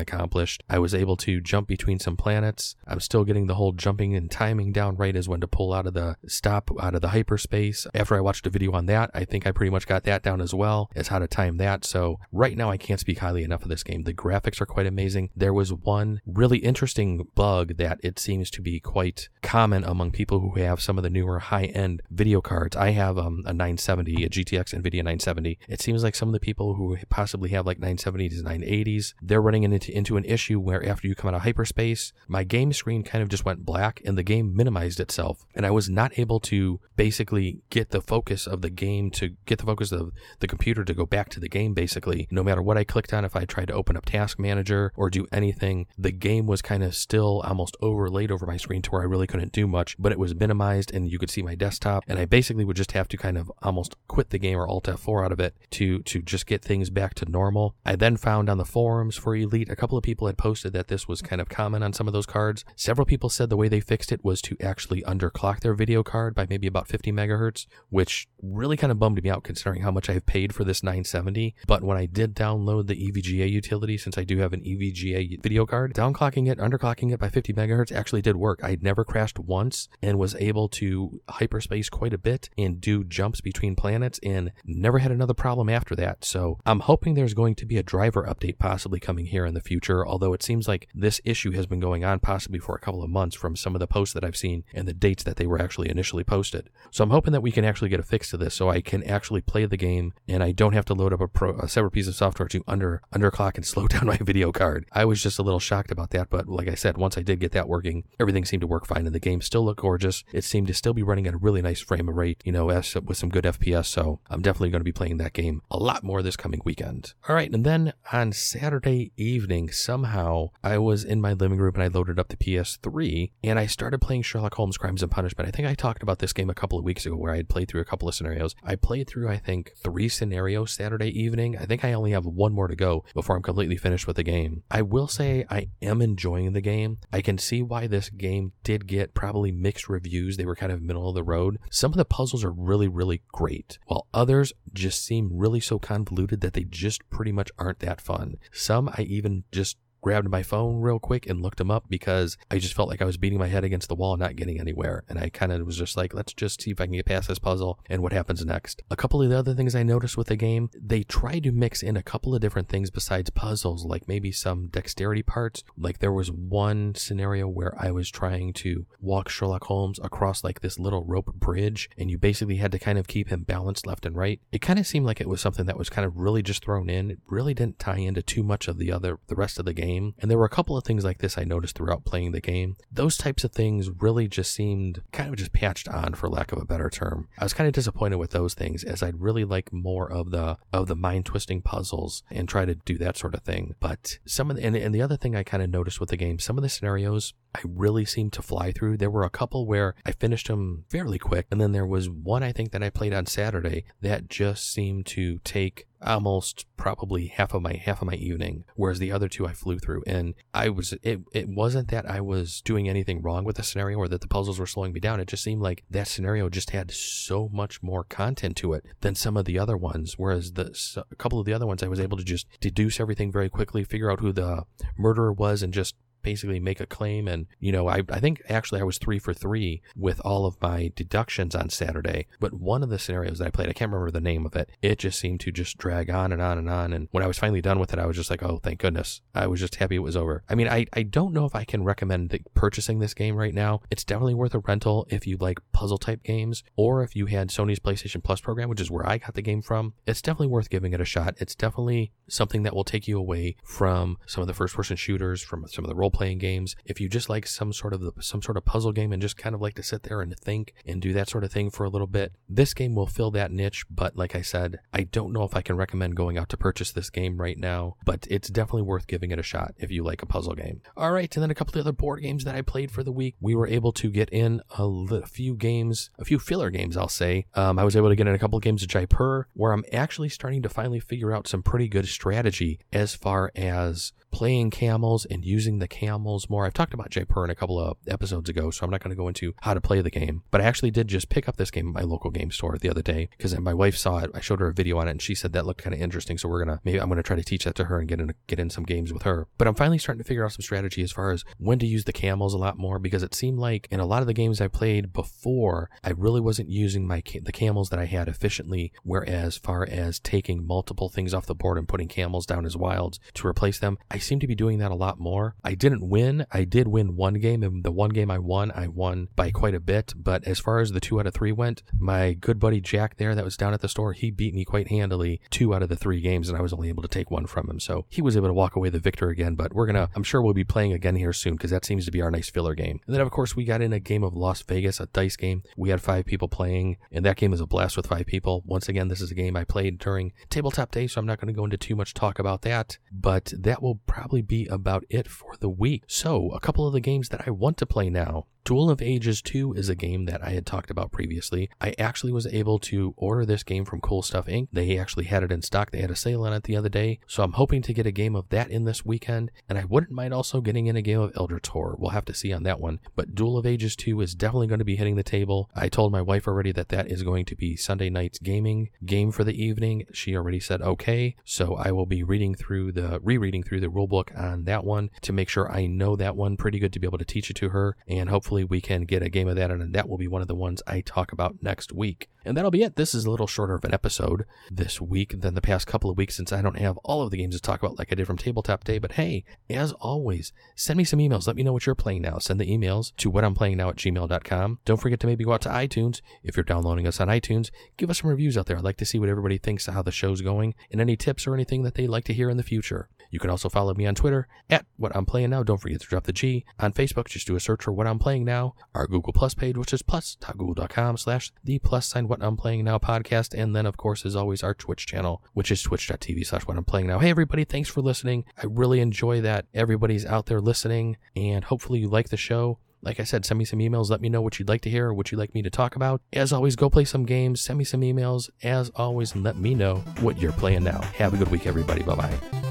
accomplished. 0.00 0.62
I 0.68 0.78
was 0.78 0.94
able 0.94 1.16
to 1.18 1.40
jump 1.40 1.68
between 1.68 1.98
some 1.98 2.16
planets. 2.16 2.76
I'm 2.86 3.00
still 3.00 3.24
getting 3.24 3.46
the 3.46 3.54
whole 3.54 3.72
jumping 3.72 4.14
and 4.14 4.30
timing 4.30 4.72
down 4.72 4.96
right 4.96 5.16
as 5.16 5.28
when 5.28 5.40
to 5.40 5.46
pull 5.46 5.72
out 5.72 5.86
of 5.86 5.94
the 5.94 6.16
stop 6.26 6.70
out 6.80 6.94
of 6.94 7.00
the 7.00 7.08
hyperspace. 7.08 7.86
After 7.94 8.16
I 8.16 8.20
watched 8.20 8.46
a 8.46 8.50
video 8.50 8.72
on 8.72 8.86
that, 8.86 9.10
I 9.14 9.24
think 9.24 9.46
I 9.46 9.52
pretty 9.52 9.70
much 9.70 9.86
got 9.86 10.04
that 10.04 10.22
down 10.22 10.40
as 10.40 10.52
well 10.54 10.65
well 10.66 10.90
as 10.96 11.08
how 11.08 11.20
to 11.20 11.28
time 11.28 11.58
that. 11.58 11.84
So 11.84 12.18
right 12.32 12.56
now 12.56 12.70
I 12.70 12.76
can't 12.76 12.98
speak 12.98 13.18
highly 13.20 13.44
enough 13.44 13.62
of 13.62 13.68
this 13.68 13.84
game. 13.84 14.02
The 14.02 14.12
graphics 14.24 14.60
are 14.60 14.66
quite 14.66 14.86
amazing. 14.86 15.30
There 15.36 15.54
was 15.54 15.72
one 15.72 16.20
really 16.26 16.58
interesting 16.58 17.28
bug 17.36 17.76
that 17.76 18.00
it 18.02 18.18
seems 18.18 18.50
to 18.50 18.60
be 18.60 18.80
quite 18.80 19.28
common 19.42 19.84
among 19.84 20.10
people 20.10 20.40
who 20.40 20.60
have 20.60 20.82
some 20.82 20.98
of 20.98 21.04
the 21.04 21.10
newer 21.10 21.38
high-end 21.38 22.02
video 22.10 22.40
cards. 22.40 22.74
I 22.76 22.90
have 22.90 23.16
um, 23.16 23.44
a 23.46 23.52
970, 23.52 24.24
a 24.24 24.28
GTX 24.28 24.74
NVIDIA 24.74 25.04
970. 25.04 25.58
It 25.68 25.80
seems 25.80 26.02
like 26.02 26.16
some 26.16 26.28
of 26.28 26.32
the 26.32 26.40
people 26.40 26.74
who 26.74 26.96
possibly 27.08 27.50
have 27.50 27.64
like 27.64 27.78
970s, 27.78 28.42
980s, 28.42 29.14
they're 29.22 29.40
running 29.40 29.62
into, 29.62 29.96
into 29.96 30.16
an 30.16 30.24
issue 30.24 30.58
where 30.58 30.84
after 30.84 31.06
you 31.06 31.14
come 31.14 31.28
out 31.28 31.36
of 31.36 31.42
hyperspace, 31.42 32.12
my 32.26 32.42
game 32.42 32.72
screen 32.72 33.04
kind 33.04 33.22
of 33.22 33.28
just 33.28 33.44
went 33.44 33.64
black 33.64 34.02
and 34.04 34.18
the 34.18 34.24
game 34.24 34.56
minimized 34.56 34.98
itself. 34.98 35.46
And 35.54 35.64
I 35.64 35.70
was 35.70 35.88
not 35.88 36.18
able 36.18 36.40
to 36.40 36.80
basically 36.96 37.60
get 37.70 37.90
the 37.90 38.00
focus 38.00 38.48
of 38.48 38.62
the 38.62 38.70
game 38.70 39.12
to 39.12 39.36
get 39.46 39.58
the 39.58 39.66
focus 39.66 39.92
of 39.92 40.10
the 40.40 40.48
computer 40.56 40.84
to 40.84 40.94
go 40.94 41.04
back 41.04 41.28
to 41.28 41.38
the 41.38 41.50
game 41.50 41.74
basically. 41.74 42.26
No 42.30 42.42
matter 42.42 42.62
what 42.62 42.78
I 42.78 42.84
clicked 42.84 43.12
on, 43.12 43.26
if 43.26 43.36
I 43.36 43.44
tried 43.44 43.68
to 43.68 43.74
open 43.74 43.94
up 43.94 44.06
Task 44.06 44.38
Manager 44.38 44.90
or 44.96 45.10
do 45.10 45.26
anything, 45.30 45.86
the 45.98 46.12
game 46.12 46.46
was 46.46 46.62
kind 46.62 46.82
of 46.82 46.94
still 46.94 47.42
almost 47.44 47.76
overlaid 47.82 48.32
over 48.32 48.46
my 48.46 48.56
screen 48.56 48.80
to 48.82 48.90
where 48.90 49.02
I 49.02 49.04
really 49.04 49.26
couldn't 49.26 49.52
do 49.52 49.66
much, 49.66 49.96
but 49.98 50.12
it 50.12 50.18
was 50.18 50.34
minimized 50.34 50.94
and 50.94 51.10
you 51.10 51.18
could 51.18 51.28
see 51.28 51.42
my 51.42 51.54
desktop. 51.54 52.04
And 52.08 52.18
I 52.18 52.24
basically 52.24 52.64
would 52.64 52.76
just 52.76 52.92
have 52.92 53.06
to 53.08 53.18
kind 53.18 53.36
of 53.36 53.52
almost 53.62 53.96
quit 54.08 54.30
the 54.30 54.38
game 54.38 54.56
or 54.56 54.66
Alt 54.66 54.84
F4 54.84 55.26
out 55.26 55.32
of 55.32 55.40
it 55.40 55.54
to, 55.72 55.98
to 56.04 56.22
just 56.22 56.46
get 56.46 56.62
things 56.62 56.88
back 56.88 57.12
to 57.16 57.30
normal. 57.30 57.74
I 57.84 57.96
then 57.96 58.16
found 58.16 58.48
on 58.48 58.56
the 58.56 58.64
forums 58.64 59.16
for 59.16 59.36
Elite, 59.36 59.68
a 59.68 59.76
couple 59.76 59.98
of 59.98 60.04
people 60.04 60.26
had 60.26 60.38
posted 60.38 60.72
that 60.72 60.88
this 60.88 61.06
was 61.06 61.20
kind 61.20 61.42
of 61.42 61.50
common 61.50 61.82
on 61.82 61.92
some 61.92 62.06
of 62.06 62.14
those 62.14 62.24
cards. 62.24 62.64
Several 62.76 63.04
people 63.04 63.28
said 63.28 63.50
the 63.50 63.58
way 63.58 63.68
they 63.68 63.80
fixed 63.80 64.10
it 64.10 64.24
was 64.24 64.40
to 64.42 64.56
actually 64.62 65.02
underclock 65.02 65.60
their 65.60 65.74
video 65.74 66.02
card 66.02 66.34
by 66.34 66.46
maybe 66.48 66.66
about 66.66 66.88
50 66.88 67.12
megahertz, 67.12 67.66
which 67.90 68.26
really 68.42 68.78
kind 68.78 68.90
of 68.90 68.98
bummed 68.98 69.22
me 69.22 69.28
out 69.28 69.44
considering 69.44 69.82
how 69.82 69.90
much 69.90 70.08
I've 70.08 70.24
paid 70.24 70.45
paid 70.46 70.54
for 70.54 70.64
this 70.64 70.82
970, 70.82 71.56
but 71.66 71.82
when 71.82 71.96
I 71.96 72.06
did 72.06 72.34
download 72.34 72.86
the 72.86 72.94
EVGA 72.94 73.50
utility, 73.50 73.98
since 73.98 74.16
I 74.16 74.22
do 74.22 74.38
have 74.38 74.52
an 74.52 74.60
EVGA 74.60 75.42
video 75.42 75.66
card, 75.66 75.92
downclocking 75.92 76.48
it, 76.48 76.58
underclocking 76.58 77.12
it 77.12 77.18
by 77.18 77.28
50 77.28 77.52
megahertz 77.52 77.90
actually 77.90 78.22
did 78.22 78.36
work. 78.36 78.60
I 78.62 78.78
never 78.80 79.04
crashed 79.04 79.38
once 79.40 79.88
and 80.00 80.18
was 80.18 80.36
able 80.36 80.68
to 80.68 81.20
hyperspace 81.28 81.88
quite 81.88 82.12
a 82.12 82.18
bit 82.18 82.48
and 82.56 82.80
do 82.80 83.02
jumps 83.02 83.40
between 83.40 83.74
planets 83.74 84.20
and 84.22 84.52
never 84.64 84.98
had 84.98 85.10
another 85.10 85.34
problem 85.34 85.68
after 85.68 85.96
that. 85.96 86.24
So 86.24 86.58
I'm 86.64 86.80
hoping 86.80 87.14
there's 87.14 87.34
going 87.34 87.56
to 87.56 87.66
be 87.66 87.76
a 87.76 87.82
driver 87.82 88.24
update 88.24 88.58
possibly 88.58 89.00
coming 89.00 89.26
here 89.26 89.46
in 89.46 89.54
the 89.54 89.60
future, 89.60 90.06
although 90.06 90.32
it 90.32 90.44
seems 90.44 90.68
like 90.68 90.88
this 90.94 91.20
issue 91.24 91.52
has 91.52 91.66
been 91.66 91.80
going 91.80 92.04
on 92.04 92.20
possibly 92.20 92.60
for 92.60 92.76
a 92.76 92.80
couple 92.80 93.02
of 93.02 93.10
months 93.10 93.34
from 93.34 93.56
some 93.56 93.74
of 93.74 93.80
the 93.80 93.86
posts 93.88 94.14
that 94.14 94.24
I've 94.24 94.36
seen 94.36 94.62
and 94.72 94.86
the 94.86 94.94
dates 94.94 95.24
that 95.24 95.36
they 95.36 95.46
were 95.46 95.60
actually 95.60 95.90
initially 95.90 96.24
posted. 96.24 96.70
So 96.92 97.02
I'm 97.02 97.10
hoping 97.10 97.32
that 97.32 97.40
we 97.40 97.50
can 97.50 97.64
actually 97.64 97.88
get 97.88 98.00
a 98.00 98.04
fix 98.04 98.30
to 98.30 98.36
this 98.36 98.54
so 98.54 98.70
I 98.70 98.80
can 98.80 99.02
actually 99.02 99.40
play 99.40 99.66
the 99.66 99.76
game 99.76 100.12
and 100.28 100.35
I 100.42 100.52
don't 100.52 100.72
have 100.72 100.84
to 100.86 100.94
load 100.94 101.12
up 101.12 101.20
a, 101.20 101.28
pro, 101.28 101.56
a 101.58 101.68
separate 101.68 101.92
piece 101.92 102.08
of 102.08 102.14
software 102.14 102.48
to 102.48 102.62
under 102.66 103.02
underclock 103.14 103.56
and 103.56 103.66
slow 103.66 103.86
down 103.86 104.06
my 104.06 104.16
video 104.16 104.52
card. 104.52 104.86
I 104.92 105.04
was 105.04 105.22
just 105.22 105.38
a 105.38 105.42
little 105.42 105.60
shocked 105.60 105.90
about 105.90 106.10
that, 106.10 106.30
but 106.30 106.48
like 106.48 106.68
I 106.68 106.74
said, 106.74 106.96
once 106.96 107.16
I 107.16 107.22
did 107.22 107.40
get 107.40 107.52
that 107.52 107.68
working, 107.68 108.04
everything 108.20 108.44
seemed 108.44 108.60
to 108.62 108.66
work 108.66 108.86
fine, 108.86 109.06
and 109.06 109.14
the 109.14 109.20
game 109.20 109.40
still 109.40 109.64
looked 109.64 109.80
gorgeous. 109.80 110.24
It 110.32 110.44
seemed 110.44 110.66
to 110.68 110.74
still 110.74 110.94
be 110.94 111.02
running 111.02 111.26
at 111.26 111.34
a 111.34 111.38
really 111.38 111.62
nice 111.62 111.80
frame 111.80 112.08
rate, 112.10 112.42
you 112.44 112.52
know, 112.52 112.66
with 112.66 113.16
some 113.16 113.28
good 113.28 113.44
FPS. 113.44 113.86
So 113.86 114.20
I'm 114.28 114.42
definitely 114.42 114.70
going 114.70 114.80
to 114.80 114.84
be 114.84 114.92
playing 114.92 115.16
that 115.18 115.32
game 115.32 115.62
a 115.70 115.78
lot 115.78 116.04
more 116.04 116.22
this 116.22 116.36
coming 116.36 116.60
weekend. 116.64 117.14
All 117.28 117.34
right, 117.34 117.52
and 117.52 117.64
then 117.64 117.92
on 118.12 118.32
Saturday 118.32 119.12
evening, 119.16 119.70
somehow 119.70 120.50
I 120.62 120.78
was 120.78 121.04
in 121.04 121.20
my 121.20 121.32
living 121.32 121.58
room 121.58 121.74
and 121.74 121.82
I 121.82 121.88
loaded 121.88 122.18
up 122.18 122.28
the 122.28 122.36
PS3 122.36 123.30
and 123.42 123.58
I 123.58 123.66
started 123.66 124.00
playing 124.00 124.22
Sherlock 124.22 124.54
Holmes 124.54 124.76
Crimes 124.76 125.02
and 125.02 125.10
Punishment. 125.10 125.48
I 125.48 125.50
think 125.50 125.68
I 125.68 125.74
talked 125.74 126.02
about 126.02 126.18
this 126.18 126.32
game 126.32 126.50
a 126.50 126.54
couple 126.54 126.78
of 126.78 126.84
weeks 126.84 127.06
ago 127.06 127.16
where 127.16 127.32
I 127.32 127.36
had 127.36 127.48
played 127.48 127.68
through 127.68 127.80
a 127.80 127.86
couple 127.86 128.08
of 128.08 128.14
scenarios. 128.14 128.54
I 128.62 128.76
played 128.76 129.08
through, 129.08 129.28
I 129.28 129.38
think, 129.38 129.72
three 129.76 130.08
scenarios 130.08 130.25
Saturday 130.66 131.08
evening. 131.08 131.56
I 131.56 131.64
think 131.64 131.84
I 131.84 131.92
only 131.92 132.12
have 132.12 132.26
one 132.26 132.52
more 132.52 132.68
to 132.68 132.76
go 132.76 133.04
before 133.14 133.36
I'm 133.36 133.42
completely 133.42 133.76
finished 133.76 134.06
with 134.06 134.16
the 134.16 134.22
game. 134.22 134.62
I 134.70 134.82
will 134.82 135.08
say 135.08 135.44
I 135.50 135.68
am 135.82 136.02
enjoying 136.02 136.52
the 136.52 136.60
game. 136.60 136.98
I 137.12 137.20
can 137.22 137.38
see 137.38 137.62
why 137.62 137.86
this 137.86 138.10
game 138.10 138.52
did 138.64 138.86
get 138.86 139.14
probably 139.14 139.52
mixed 139.52 139.88
reviews. 139.88 140.36
They 140.36 140.46
were 140.46 140.56
kind 140.56 140.72
of 140.72 140.82
middle 140.82 141.08
of 141.08 141.14
the 141.14 141.22
road. 141.22 141.58
Some 141.70 141.92
of 141.92 141.96
the 141.96 142.04
puzzles 142.04 142.44
are 142.44 142.52
really, 142.52 142.88
really 142.88 143.22
great, 143.32 143.78
while 143.86 144.06
others 144.12 144.52
just 144.72 145.04
seem 145.04 145.30
really 145.32 145.60
so 145.60 145.78
convoluted 145.78 146.40
that 146.40 146.52
they 146.52 146.64
just 146.64 147.08
pretty 147.10 147.32
much 147.32 147.50
aren't 147.58 147.80
that 147.80 148.00
fun. 148.00 148.36
Some 148.52 148.88
I 148.88 149.02
even 149.02 149.44
just 149.52 149.76
grabbed 150.06 150.30
my 150.30 150.44
phone 150.44 150.80
real 150.80 151.00
quick 151.00 151.26
and 151.26 151.42
looked 151.42 151.58
them 151.58 151.68
up 151.68 151.82
because 151.88 152.38
I 152.48 152.58
just 152.58 152.74
felt 152.74 152.88
like 152.88 153.02
I 153.02 153.04
was 153.04 153.16
beating 153.16 153.40
my 153.40 153.48
head 153.48 153.64
against 153.64 153.88
the 153.88 153.96
wall, 153.96 154.16
not 154.16 154.36
getting 154.36 154.60
anywhere. 154.60 155.02
And 155.08 155.18
I 155.18 155.30
kind 155.30 155.50
of 155.50 155.66
was 155.66 155.76
just 155.76 155.96
like, 155.96 156.14
let's 156.14 156.32
just 156.32 156.62
see 156.62 156.70
if 156.70 156.80
I 156.80 156.84
can 156.84 156.94
get 156.94 157.06
past 157.06 157.26
this 157.26 157.40
puzzle 157.40 157.80
and 157.90 158.04
what 158.04 158.12
happens 158.12 158.46
next. 158.46 158.84
A 158.88 158.94
couple 158.94 159.20
of 159.20 159.28
the 159.28 159.36
other 159.36 159.52
things 159.52 159.74
I 159.74 159.82
noticed 159.82 160.16
with 160.16 160.28
the 160.28 160.36
game, 160.36 160.70
they 160.80 161.02
try 161.02 161.40
to 161.40 161.50
mix 161.50 161.82
in 161.82 161.96
a 161.96 162.04
couple 162.04 162.36
of 162.36 162.40
different 162.40 162.68
things 162.68 162.88
besides 162.88 163.30
puzzles, 163.30 163.84
like 163.84 164.06
maybe 164.06 164.30
some 164.30 164.68
dexterity 164.68 165.24
parts. 165.24 165.64
Like 165.76 165.98
there 165.98 166.12
was 166.12 166.30
one 166.30 166.94
scenario 166.94 167.48
where 167.48 167.74
I 167.76 167.90
was 167.90 168.08
trying 168.08 168.52
to 168.62 168.86
walk 169.00 169.28
Sherlock 169.28 169.64
Holmes 169.64 169.98
across 170.04 170.44
like 170.44 170.60
this 170.60 170.78
little 170.78 171.02
rope 171.02 171.34
bridge, 171.34 171.90
and 171.98 172.12
you 172.12 172.16
basically 172.16 172.58
had 172.58 172.70
to 172.70 172.78
kind 172.78 172.96
of 172.96 173.08
keep 173.08 173.30
him 173.30 173.42
balanced 173.42 173.88
left 173.88 174.06
and 174.06 174.14
right. 174.14 174.40
It 174.52 174.62
kind 174.62 174.78
of 174.78 174.86
seemed 174.86 175.04
like 175.04 175.20
it 175.20 175.28
was 175.28 175.40
something 175.40 175.66
that 175.66 175.76
was 175.76 175.90
kind 175.90 176.06
of 176.06 176.16
really 176.16 176.44
just 176.44 176.64
thrown 176.64 176.88
in. 176.88 177.10
It 177.10 177.18
really 177.28 177.54
didn't 177.54 177.80
tie 177.80 177.98
into 177.98 178.22
too 178.22 178.44
much 178.44 178.68
of 178.68 178.78
the 178.78 178.92
other, 178.92 179.18
the 179.26 179.34
rest 179.34 179.58
of 179.58 179.64
the 179.64 179.74
game. 179.74 179.95
And 179.96 180.30
there 180.30 180.38
were 180.38 180.44
a 180.44 180.50
couple 180.50 180.76
of 180.76 180.84
things 180.84 181.04
like 181.04 181.18
this 181.18 181.38
I 181.38 181.44
noticed 181.44 181.76
throughout 181.76 182.04
playing 182.04 182.32
the 182.32 182.40
game. 182.40 182.76
Those 182.90 183.16
types 183.16 183.44
of 183.44 183.52
things 183.52 183.90
really 183.90 184.28
just 184.28 184.52
seemed 184.52 185.02
kind 185.12 185.28
of 185.30 185.36
just 185.36 185.52
patched 185.52 185.88
on, 185.88 186.14
for 186.14 186.28
lack 186.28 186.52
of 186.52 186.58
a 186.58 186.64
better 186.64 186.90
term. 186.90 187.28
I 187.38 187.44
was 187.44 187.52
kind 187.52 187.66
of 187.66 187.74
disappointed 187.74 188.16
with 188.16 188.30
those 188.30 188.54
things, 188.54 188.84
as 188.84 189.02
I'd 189.02 189.20
really 189.20 189.44
like 189.44 189.72
more 189.72 190.10
of 190.10 190.30
the 190.30 190.58
of 190.72 190.86
the 190.86 190.96
mind 190.96 191.26
twisting 191.26 191.62
puzzles 191.62 192.22
and 192.30 192.48
try 192.48 192.64
to 192.64 192.74
do 192.74 192.98
that 192.98 193.16
sort 193.16 193.34
of 193.34 193.42
thing. 193.42 193.74
But 193.80 194.18
some 194.26 194.50
of 194.50 194.56
the, 194.56 194.64
and, 194.64 194.76
and 194.76 194.94
the 194.94 195.02
other 195.02 195.16
thing 195.16 195.34
I 195.34 195.42
kind 195.42 195.62
of 195.62 195.70
noticed 195.70 196.00
with 196.00 196.10
the 196.10 196.16
game, 196.16 196.38
some 196.38 196.58
of 196.58 196.62
the 196.62 196.68
scenarios 196.68 197.34
I 197.56 197.60
really 197.64 198.04
seemed 198.04 198.34
to 198.34 198.42
fly 198.42 198.70
through. 198.70 198.98
There 198.98 199.10
were 199.10 199.24
a 199.24 199.30
couple 199.30 199.66
where 199.66 199.94
I 200.04 200.12
finished 200.12 200.48
them 200.48 200.84
fairly 200.90 201.18
quick, 201.18 201.46
and 201.50 201.58
then 201.58 201.72
there 201.72 201.86
was 201.86 202.10
one 202.10 202.42
I 202.42 202.52
think 202.52 202.72
that 202.72 202.82
I 202.82 202.90
played 202.90 203.14
on 203.14 203.24
Saturday 203.24 203.84
that 204.02 204.28
just 204.28 204.70
seemed 204.70 205.06
to 205.06 205.38
take 205.38 205.86
almost 206.02 206.66
probably 206.76 207.28
half 207.28 207.54
of 207.54 207.62
my 207.62 207.74
half 207.74 208.02
of 208.02 208.06
my 208.06 208.14
evening 208.14 208.64
whereas 208.74 208.98
the 208.98 209.10
other 209.10 209.28
two 209.28 209.46
I 209.46 209.52
flew 209.52 209.78
through 209.78 210.02
and 210.06 210.34
I 210.52 210.68
was 210.68 210.94
it 211.02 211.20
it 211.32 211.48
wasn't 211.48 211.88
that 211.88 212.08
I 212.08 212.20
was 212.20 212.60
doing 212.60 212.88
anything 212.88 213.22
wrong 213.22 213.44
with 213.44 213.56
the 213.56 213.62
scenario 213.62 213.98
or 213.98 214.08
that 214.08 214.20
the 214.20 214.28
puzzles 214.28 214.58
were 214.58 214.66
slowing 214.66 214.92
me 214.92 215.00
down 215.00 215.20
it 215.20 215.28
just 215.28 215.42
seemed 215.42 215.62
like 215.62 215.84
that 215.90 216.06
scenario 216.06 216.48
just 216.48 216.70
had 216.70 216.90
so 216.90 217.48
much 217.52 217.82
more 217.82 218.04
content 218.04 218.56
to 218.58 218.74
it 218.74 218.84
than 219.00 219.14
some 219.14 219.36
of 219.36 219.46
the 219.46 219.58
other 219.58 219.76
ones 219.76 220.14
whereas 220.18 220.52
the 220.52 220.66
a 221.10 221.16
couple 221.16 221.40
of 221.40 221.46
the 221.46 221.54
other 221.54 221.66
ones 221.66 221.82
I 221.82 221.88
was 221.88 222.00
able 222.00 222.18
to 222.18 222.24
just 222.24 222.46
deduce 222.60 223.00
everything 223.00 223.32
very 223.32 223.48
quickly 223.48 223.82
figure 223.82 224.10
out 224.10 224.20
who 224.20 224.32
the 224.32 224.64
murderer 224.98 225.32
was 225.32 225.62
and 225.62 225.72
just 225.72 225.94
basically 226.26 226.58
make 226.58 226.80
a 226.80 226.86
claim. 226.86 227.28
And, 227.28 227.46
you 227.60 227.70
know, 227.70 227.86
I, 227.86 228.02
I 228.08 228.18
think 228.18 228.42
actually 228.48 228.80
I 228.80 228.84
was 228.84 228.98
three 228.98 229.20
for 229.20 229.32
three 229.32 229.80
with 229.94 230.20
all 230.24 230.44
of 230.44 230.60
my 230.60 230.90
deductions 230.96 231.54
on 231.54 231.70
Saturday. 231.70 232.26
But 232.40 232.52
one 232.52 232.82
of 232.82 232.88
the 232.88 232.98
scenarios 232.98 233.38
that 233.38 233.46
I 233.46 233.50
played, 233.50 233.68
I 233.68 233.72
can't 233.72 233.92
remember 233.92 234.10
the 234.10 234.20
name 234.20 234.44
of 234.44 234.56
it, 234.56 234.68
it 234.82 234.98
just 234.98 235.20
seemed 235.20 235.38
to 235.40 235.52
just 235.52 235.78
drag 235.78 236.10
on 236.10 236.32
and 236.32 236.42
on 236.42 236.58
and 236.58 236.68
on. 236.68 236.92
And 236.92 237.06
when 237.12 237.22
I 237.22 237.28
was 237.28 237.38
finally 237.38 237.60
done 237.60 237.78
with 237.78 237.92
it, 237.92 238.00
I 238.00 238.06
was 238.06 238.16
just 238.16 238.28
like, 238.28 238.42
oh, 238.42 238.58
thank 238.60 238.80
goodness. 238.80 239.20
I 239.36 239.46
was 239.46 239.60
just 239.60 239.76
happy 239.76 239.94
it 239.94 240.00
was 240.00 240.16
over. 240.16 240.42
I 240.48 240.56
mean, 240.56 240.66
I, 240.66 240.86
I 240.92 241.04
don't 241.04 241.32
know 241.32 241.44
if 241.44 241.54
I 241.54 241.62
can 241.62 241.84
recommend 241.84 242.30
the, 242.30 242.40
purchasing 242.54 242.98
this 242.98 243.14
game 243.14 243.36
right 243.36 243.54
now. 243.54 243.82
It's 243.88 244.02
definitely 244.02 244.34
worth 244.34 244.54
a 244.56 244.58
rental 244.58 245.06
if 245.08 245.28
you 245.28 245.36
like 245.36 245.60
puzzle 245.70 245.98
type 245.98 246.24
games 246.24 246.64
or 246.74 247.04
if 247.04 247.14
you 247.14 247.26
had 247.26 247.50
Sony's 247.50 247.78
PlayStation 247.78 248.20
Plus 248.20 248.40
program, 248.40 248.68
which 248.68 248.80
is 248.80 248.90
where 248.90 249.08
I 249.08 249.18
got 249.18 249.34
the 249.34 249.42
game 249.42 249.62
from. 249.62 249.94
It's 250.08 250.22
definitely 250.22 250.48
worth 250.48 250.70
giving 250.70 250.92
it 250.92 251.00
a 251.00 251.04
shot. 251.04 251.36
It's 251.38 251.54
definitely 251.54 252.10
something 252.28 252.64
that 252.64 252.74
will 252.74 252.82
take 252.82 253.06
you 253.06 253.16
away 253.16 253.54
from 253.62 254.18
some 254.26 254.42
of 254.42 254.48
the 254.48 254.54
first 254.54 254.74
person 254.74 254.96
shooters, 254.96 255.42
from 255.42 255.66
some 255.68 255.84
of 255.84 255.88
the 255.88 255.94
role 255.94 256.10
playing 256.16 256.38
games. 256.38 256.74
If 256.86 256.98
you 256.98 257.08
just 257.08 257.28
like 257.28 257.46
some 257.46 257.72
sort 257.74 257.92
of 257.92 258.00
the, 258.00 258.12
some 258.20 258.40
sort 258.40 258.56
of 258.56 258.64
puzzle 258.64 258.92
game 258.92 259.12
and 259.12 259.20
just 259.20 259.36
kind 259.36 259.54
of 259.54 259.60
like 259.60 259.74
to 259.74 259.82
sit 259.82 260.04
there 260.04 260.22
and 260.22 260.34
think 260.38 260.72
and 260.86 261.02
do 261.02 261.12
that 261.12 261.28
sort 261.28 261.44
of 261.44 261.52
thing 261.52 261.68
for 261.68 261.84
a 261.84 261.90
little 261.90 262.06
bit, 262.06 262.32
this 262.48 262.72
game 262.72 262.94
will 262.94 263.06
fill 263.06 263.30
that 263.32 263.52
niche. 263.52 263.84
But 263.90 264.16
like 264.16 264.34
I 264.34 264.40
said, 264.40 264.78
I 264.94 265.02
don't 265.02 265.32
know 265.32 265.44
if 265.44 265.54
I 265.54 265.60
can 265.60 265.76
recommend 265.76 266.16
going 266.16 266.38
out 266.38 266.48
to 266.48 266.56
purchase 266.56 266.90
this 266.90 267.10
game 267.10 267.36
right 267.38 267.58
now, 267.58 267.96
but 268.06 268.26
it's 268.30 268.48
definitely 268.48 268.82
worth 268.82 269.06
giving 269.06 269.30
it 269.30 269.38
a 269.38 269.42
shot 269.42 269.74
if 269.76 269.90
you 269.90 270.02
like 270.02 270.22
a 270.22 270.26
puzzle 270.26 270.54
game. 270.54 270.80
All 270.96 271.12
right, 271.12 271.34
and 271.36 271.42
then 271.42 271.50
a 271.50 271.54
couple 271.54 271.78
of 271.78 271.86
other 271.86 271.92
board 271.92 272.22
games 272.22 272.44
that 272.44 272.54
I 272.54 272.62
played 272.62 272.90
for 272.90 273.02
the 273.02 273.12
week. 273.12 273.34
We 273.38 273.54
were 273.54 273.68
able 273.68 273.92
to 273.92 274.10
get 274.10 274.30
in 274.30 274.62
a, 274.78 274.86
li- 274.86 275.22
few 275.26 275.54
games, 275.54 276.10
a 276.18 276.24
few 276.24 276.38
filler 276.38 276.70
games, 276.70 276.96
I'll 276.96 277.08
say. 277.08 277.44
Um, 277.54 277.78
I 277.78 277.84
was 277.84 277.94
able 277.94 278.08
to 278.08 278.16
get 278.16 278.26
in 278.26 278.34
a 278.34 278.38
couple 278.38 278.56
of 278.56 278.62
games 278.62 278.82
of 278.82 278.88
Jaipur, 278.88 279.48
where 279.52 279.72
I'm 279.72 279.84
actually 279.92 280.30
starting 280.30 280.62
to 280.62 280.70
finally 280.70 281.00
figure 281.00 281.34
out 281.34 281.46
some 281.46 281.62
pretty 281.62 281.88
good 281.88 282.06
strategy 282.06 282.80
as 282.90 283.14
far 283.14 283.52
as 283.54 284.12
playing 284.30 284.70
camels 284.70 285.24
and 285.26 285.44
using 285.44 285.78
the 285.78 285.88
camels 285.88 286.50
more. 286.50 286.66
I've 286.66 286.74
talked 286.74 286.94
about 286.94 287.10
Jaipur 287.10 287.44
in 287.44 287.50
a 287.50 287.54
couple 287.54 287.78
of 287.78 287.96
episodes 288.06 288.48
ago, 288.48 288.70
so 288.70 288.84
I'm 288.84 288.90
not 288.90 289.02
going 289.02 289.10
to 289.10 289.16
go 289.16 289.28
into 289.28 289.54
how 289.62 289.74
to 289.74 289.80
play 289.80 290.00
the 290.00 290.10
game. 290.10 290.42
But 290.50 290.60
I 290.60 290.64
actually 290.64 290.90
did 290.90 291.08
just 291.08 291.28
pick 291.28 291.48
up 291.48 291.56
this 291.56 291.70
game 291.70 291.88
at 291.88 291.94
my 291.94 292.02
local 292.02 292.30
game 292.30 292.50
store 292.50 292.76
the 292.78 292.90
other 292.90 293.02
day 293.02 293.28
because 293.36 293.58
my 293.58 293.74
wife 293.74 293.96
saw 293.96 294.18
it. 294.18 294.30
I 294.34 294.40
showed 294.40 294.60
her 294.60 294.68
a 294.68 294.74
video 294.74 294.98
on 294.98 295.08
it 295.08 295.12
and 295.12 295.22
she 295.22 295.34
said 295.34 295.52
that 295.52 295.66
looked 295.66 295.82
kind 295.82 295.94
of 295.94 296.00
interesting. 296.00 296.38
So 296.38 296.48
we're 296.48 296.64
gonna 296.64 296.80
maybe 296.84 297.00
I'm 297.00 297.08
gonna 297.08 297.22
try 297.22 297.36
to 297.36 297.44
teach 297.44 297.64
that 297.64 297.74
to 297.76 297.84
her 297.84 297.98
and 297.98 298.08
get 298.08 298.20
in 298.20 298.34
get 298.46 298.60
in 298.60 298.70
some 298.70 298.84
games 298.84 299.12
with 299.12 299.22
her. 299.22 299.46
But 299.58 299.68
I'm 299.68 299.74
finally 299.74 299.98
starting 299.98 300.22
to 300.22 300.28
figure 300.28 300.44
out 300.44 300.52
some 300.52 300.62
strategy 300.62 301.02
as 301.02 301.12
far 301.12 301.30
as 301.30 301.44
when 301.58 301.78
to 301.78 301.86
use 301.86 302.04
the 302.04 302.12
camels 302.12 302.54
a 302.54 302.58
lot 302.58 302.78
more 302.78 302.98
because 302.98 303.22
it 303.22 303.34
seemed 303.34 303.58
like 303.58 303.88
in 303.90 304.00
a 304.00 304.06
lot 304.06 304.20
of 304.20 304.26
the 304.26 304.34
games 304.34 304.60
I 304.60 304.68
played 304.68 305.12
before, 305.12 305.90
I 306.04 306.10
really 306.10 306.40
wasn't 306.40 306.70
using 306.70 307.06
my 307.06 307.22
the 307.42 307.52
camels 307.52 307.90
that 307.90 307.98
I 307.98 308.06
had 308.06 308.28
efficiently. 308.28 308.92
Whereas 309.02 309.56
far 309.56 309.86
as 309.88 310.18
taking 310.18 310.66
multiple 310.66 311.08
things 311.08 311.32
off 311.34 311.46
the 311.46 311.54
board 311.54 311.78
and 311.78 311.88
putting 311.88 312.08
camels 312.08 312.46
down 312.46 312.66
as 312.66 312.76
wilds 312.76 313.18
to 313.34 313.46
replace 313.46 313.78
them, 313.78 313.98
seem 314.18 314.40
to 314.40 314.46
be 314.46 314.54
doing 314.54 314.78
that 314.78 314.90
a 314.90 314.94
lot 314.94 315.18
more. 315.18 315.54
I 315.64 315.74
didn't 315.74 316.08
win. 316.08 316.46
I 316.52 316.64
did 316.64 316.88
win 316.88 317.16
one 317.16 317.34
game, 317.34 317.62
and 317.62 317.84
the 317.84 317.90
one 317.90 318.10
game 318.10 318.30
I 318.30 318.38
won, 318.38 318.72
I 318.72 318.88
won 318.88 319.28
by 319.36 319.50
quite 319.50 319.74
a 319.74 319.80
bit. 319.80 320.14
But 320.16 320.44
as 320.44 320.58
far 320.58 320.80
as 320.80 320.92
the 320.92 321.00
two 321.00 321.20
out 321.20 321.26
of 321.26 321.34
three 321.34 321.52
went, 321.52 321.82
my 321.98 322.32
good 322.32 322.58
buddy 322.58 322.80
Jack 322.80 323.16
there 323.16 323.34
that 323.34 323.44
was 323.44 323.56
down 323.56 323.74
at 323.74 323.80
the 323.80 323.88
store, 323.88 324.12
he 324.12 324.30
beat 324.30 324.54
me 324.54 324.64
quite 324.64 324.88
handily 324.88 325.40
two 325.50 325.74
out 325.74 325.82
of 325.82 325.88
the 325.88 325.96
three 325.96 326.20
games, 326.20 326.48
and 326.48 326.58
I 326.58 326.62
was 326.62 326.72
only 326.72 326.88
able 326.88 327.02
to 327.02 327.08
take 327.08 327.30
one 327.30 327.46
from 327.46 327.68
him. 327.68 327.80
So 327.80 328.06
he 328.08 328.22
was 328.22 328.36
able 328.36 328.48
to 328.48 328.54
walk 328.54 328.76
away 328.76 328.88
the 328.88 328.98
victor 328.98 329.28
again. 329.28 329.54
But 329.54 329.74
we're 329.74 329.86
gonna, 329.86 330.10
I'm 330.14 330.22
sure 330.22 330.42
we'll 330.42 330.54
be 330.54 330.64
playing 330.64 330.92
again 330.92 331.16
here 331.16 331.32
soon 331.32 331.54
because 331.54 331.70
that 331.70 331.84
seems 331.84 332.04
to 332.06 332.10
be 332.10 332.22
our 332.22 332.30
nice 332.30 332.50
filler 332.50 332.74
game. 332.74 333.00
And 333.06 333.14
then 333.14 333.22
of 333.22 333.30
course 333.30 333.56
we 333.56 333.64
got 333.64 333.82
in 333.82 333.92
a 333.92 334.00
game 334.00 334.22
of 334.22 334.34
Las 334.34 334.62
Vegas, 334.62 335.00
a 335.00 335.06
dice 335.06 335.36
game. 335.36 335.62
We 335.76 335.90
had 335.90 336.00
five 336.00 336.26
people 336.26 336.48
playing, 336.48 336.96
and 337.10 337.24
that 337.24 337.36
game 337.36 337.52
is 337.52 337.60
a 337.60 337.66
blast 337.66 337.96
with 337.96 338.06
five 338.06 338.26
people. 338.26 338.62
Once 338.66 338.88
again, 338.88 339.08
this 339.08 339.20
is 339.20 339.30
a 339.30 339.34
game 339.34 339.56
I 339.56 339.64
played 339.64 339.98
during 339.98 340.32
tabletop 340.50 340.90
day, 340.90 341.06
so 341.06 341.20
I'm 341.20 341.26
not 341.26 341.40
going 341.40 341.52
to 341.52 341.56
go 341.56 341.64
into 341.64 341.76
too 341.76 341.96
much 341.96 342.14
talk 342.14 342.38
about 342.38 342.62
that. 342.62 342.98
But 343.12 343.52
that 343.56 343.82
will 343.82 343.96
probably 344.06 344.42
be 344.42 344.66
about 344.66 345.04
it 345.10 345.28
for 345.28 345.56
the 345.58 345.68
week. 345.68 346.04
So, 346.06 346.50
a 346.50 346.60
couple 346.60 346.86
of 346.86 346.92
the 346.92 347.00
games 347.00 347.28
that 347.30 347.46
I 347.46 347.50
want 347.50 347.76
to 347.78 347.86
play 347.86 348.10
now. 348.10 348.46
Duel 348.66 348.90
of 348.90 349.00
Ages 349.00 349.42
2 349.42 349.74
is 349.74 349.88
a 349.88 349.94
game 349.94 350.24
that 350.24 350.42
I 350.44 350.50
had 350.50 350.66
talked 350.66 350.90
about 350.90 351.12
previously. 351.12 351.70
I 351.80 351.94
actually 352.00 352.32
was 352.32 352.48
able 352.48 352.80
to 352.80 353.14
order 353.16 353.46
this 353.46 353.62
game 353.62 353.84
from 353.84 354.00
Cool 354.00 354.22
Stuff 354.22 354.46
Inc. 354.46 354.66
They 354.72 354.98
actually 354.98 355.26
had 355.26 355.44
it 355.44 355.52
in 355.52 355.62
stock. 355.62 355.92
They 355.92 356.00
had 356.00 356.10
a 356.10 356.16
sale 356.16 356.42
on 356.42 356.52
it 356.52 356.64
the 356.64 356.74
other 356.74 356.88
day. 356.88 357.20
So 357.28 357.44
I'm 357.44 357.52
hoping 357.52 357.80
to 357.82 357.92
get 357.92 358.08
a 358.08 358.10
game 358.10 358.34
of 358.34 358.48
that 358.48 358.68
in 358.68 358.82
this 358.82 359.06
weekend. 359.06 359.52
And 359.68 359.78
I 359.78 359.84
wouldn't 359.84 360.10
mind 360.10 360.34
also 360.34 360.60
getting 360.60 360.88
in 360.88 360.96
a 360.96 361.00
game 361.00 361.20
of 361.20 361.30
Elder 361.36 361.60
Tor. 361.60 361.94
We'll 361.96 362.10
have 362.10 362.24
to 362.24 362.34
see 362.34 362.52
on 362.52 362.64
that 362.64 362.80
one. 362.80 362.98
But 363.14 363.36
Duel 363.36 363.56
of 363.56 363.66
Ages 363.66 363.94
2 363.94 364.20
is 364.20 364.34
definitely 364.34 364.66
going 364.66 364.80
to 364.80 364.84
be 364.84 364.96
hitting 364.96 365.14
the 365.14 365.22
table. 365.22 365.70
I 365.72 365.88
told 365.88 366.10
my 366.10 366.22
wife 366.22 366.48
already 366.48 366.72
that 366.72 366.88
that 366.88 367.08
is 367.08 367.22
going 367.22 367.44
to 367.44 367.54
be 367.54 367.76
Sunday 367.76 368.10
night's 368.10 368.40
gaming 368.40 368.90
game 369.04 369.30
for 369.30 369.44
the 369.44 369.54
evening. 369.54 370.06
She 370.12 370.34
already 370.34 370.58
said 370.58 370.82
okay. 370.82 371.36
So 371.44 371.76
I 371.76 371.92
will 371.92 372.06
be 372.06 372.24
reading 372.24 372.56
through 372.56 372.90
the 372.90 373.20
rereading 373.22 373.62
through 373.62 373.82
the 373.82 373.86
rulebook 373.86 374.36
on 374.36 374.64
that 374.64 374.82
one 374.82 375.10
to 375.20 375.32
make 375.32 375.48
sure 375.48 375.70
I 375.70 375.86
know 375.86 376.16
that 376.16 376.34
one 376.34 376.56
pretty 376.56 376.80
good 376.80 376.92
to 376.94 376.98
be 376.98 377.06
able 377.06 377.18
to 377.18 377.24
teach 377.24 377.48
it 377.48 377.54
to 377.58 377.68
her. 377.68 377.96
And 378.08 378.28
hopefully 378.28 378.55
we 378.64 378.80
can 378.80 379.02
get 379.02 379.22
a 379.22 379.28
game 379.28 379.48
of 379.48 379.56
that, 379.56 379.70
and 379.70 379.94
that 379.94 380.08
will 380.08 380.18
be 380.18 380.28
one 380.28 380.42
of 380.42 380.48
the 380.48 380.54
ones 380.54 380.82
I 380.86 381.00
talk 381.00 381.32
about 381.32 381.56
next 381.62 381.92
week. 381.92 382.28
And 382.46 382.56
that'll 382.56 382.70
be 382.70 382.82
it. 382.82 382.96
This 382.96 383.14
is 383.14 383.24
a 383.24 383.30
little 383.30 383.48
shorter 383.48 383.74
of 383.74 383.84
an 383.84 383.92
episode 383.92 384.44
this 384.70 385.00
week 385.00 385.40
than 385.40 385.54
the 385.54 385.60
past 385.60 385.86
couple 385.86 386.10
of 386.10 386.16
weeks 386.16 386.36
since 386.36 386.52
I 386.52 386.62
don't 386.62 386.78
have 386.78 386.96
all 386.98 387.22
of 387.22 387.30
the 387.30 387.36
games 387.36 387.56
to 387.56 387.60
talk 387.60 387.82
about 387.82 387.98
like 387.98 388.12
I 388.12 388.14
did 388.14 388.26
from 388.26 388.38
Tabletop 388.38 388.84
Day. 388.84 388.98
But 388.98 389.12
hey, 389.12 389.44
as 389.68 389.92
always, 389.92 390.52
send 390.76 390.96
me 390.96 391.04
some 391.04 391.18
emails. 391.18 391.46
Let 391.46 391.56
me 391.56 391.64
know 391.64 391.72
what 391.72 391.86
you're 391.86 391.94
playing 391.94 392.22
now. 392.22 392.38
Send 392.38 392.60
the 392.60 392.70
emails 392.70 393.14
to 393.16 393.30
what 393.30 393.44
I'm 393.44 393.54
playing 393.54 393.78
now 393.78 393.88
at 393.88 393.96
gmail.com. 393.96 394.78
Don't 394.84 395.00
forget 395.00 395.18
to 395.20 395.26
maybe 395.26 395.44
go 395.44 395.52
out 395.52 395.62
to 395.62 395.68
iTunes. 395.68 396.20
If 396.44 396.56
you're 396.56 396.64
downloading 396.64 397.06
us 397.06 397.20
on 397.20 397.28
iTunes, 397.28 397.70
give 397.96 398.10
us 398.10 398.20
some 398.20 398.30
reviews 398.30 398.56
out 398.56 398.66
there. 398.66 398.78
I'd 398.78 398.84
like 398.84 398.98
to 398.98 399.04
see 399.04 399.18
what 399.18 399.28
everybody 399.28 399.58
thinks 399.58 399.88
of 399.88 399.94
how 399.94 400.02
the 400.02 400.12
show's 400.12 400.40
going 400.40 400.74
and 400.90 401.00
any 401.00 401.16
tips 401.16 401.46
or 401.46 401.54
anything 401.54 401.82
that 401.82 401.94
they'd 401.94 402.08
like 402.08 402.24
to 402.26 402.34
hear 402.34 402.48
in 402.48 402.56
the 402.56 402.62
future. 402.62 403.08
You 403.30 403.40
can 403.40 403.50
also 403.50 403.68
follow 403.68 403.94
me 403.94 404.06
on 404.06 404.14
Twitter 404.14 404.46
at 404.70 404.86
What 404.96 405.14
I'm 405.14 405.26
Playing 405.26 405.50
Now. 405.50 405.62
Don't 405.62 405.78
forget 405.78 406.00
to 406.00 406.06
drop 406.06 406.24
the 406.24 406.32
G. 406.32 406.64
On 406.78 406.92
Facebook, 406.92 407.26
just 407.26 407.46
do 407.46 407.56
a 407.56 407.60
search 407.60 407.82
for 407.82 407.92
What 407.92 408.06
I'm 408.06 408.18
Playing 408.18 408.44
Now. 408.44 408.74
Our 408.94 409.06
Google 409.06 409.32
Plus 409.32 409.54
page, 409.54 409.76
which 409.76 409.92
is 409.92 410.02
plus.google.com 410.02 411.16
slash 411.16 411.52
the 411.64 411.78
plus 411.78 412.06
sign 412.06 412.28
What 412.36 412.46
I'm 412.46 412.56
Playing 412.56 412.84
Now 412.84 412.98
podcast. 412.98 413.54
And 413.58 413.74
then, 413.74 413.86
of 413.86 413.96
course, 413.96 414.26
as 414.26 414.36
always, 414.36 414.62
our 414.62 414.74
Twitch 414.74 415.06
channel, 415.06 415.42
which 415.54 415.70
is 415.70 415.80
twitch.tv 415.80 416.44
slash 416.44 416.66
What 416.66 416.76
I'm 416.76 416.84
Playing 416.84 417.06
Now. 417.06 417.18
Hey, 417.18 417.30
everybody, 417.30 417.64
thanks 417.64 417.88
for 417.88 418.02
listening. 418.02 418.44
I 418.58 418.66
really 418.68 419.00
enjoy 419.00 419.40
that 419.40 419.64
everybody's 419.72 420.26
out 420.26 420.44
there 420.44 420.60
listening, 420.60 421.16
and 421.34 421.64
hopefully 421.64 422.00
you 422.00 422.08
like 422.08 422.28
the 422.28 422.36
show. 422.36 422.78
Like 423.00 423.20
I 423.20 423.24
said, 423.24 423.46
send 423.46 423.56
me 423.56 423.64
some 423.64 423.78
emails. 423.78 424.10
Let 424.10 424.20
me 424.20 424.28
know 424.28 424.42
what 424.42 424.58
you'd 424.58 424.68
like 424.68 424.82
to 424.82 424.90
hear 424.90 425.06
or 425.06 425.14
what 425.14 425.32
you'd 425.32 425.38
like 425.38 425.54
me 425.54 425.62
to 425.62 425.70
talk 425.70 425.96
about. 425.96 426.20
As 426.32 426.52
always, 426.52 426.76
go 426.76 426.90
play 426.90 427.06
some 427.06 427.24
games. 427.24 427.62
Send 427.62 427.78
me 427.78 427.84
some 427.84 428.02
emails. 428.02 428.50
As 428.62 428.90
always, 428.96 429.34
and 429.34 429.42
let 429.42 429.56
me 429.56 429.74
know 429.74 429.96
what 430.20 430.38
you're 430.38 430.52
playing 430.52 430.84
now. 430.84 431.00
Have 431.16 431.32
a 431.32 431.38
good 431.38 431.50
week, 431.50 431.66
everybody. 431.66 432.02
Bye 432.02 432.16
bye. 432.16 432.65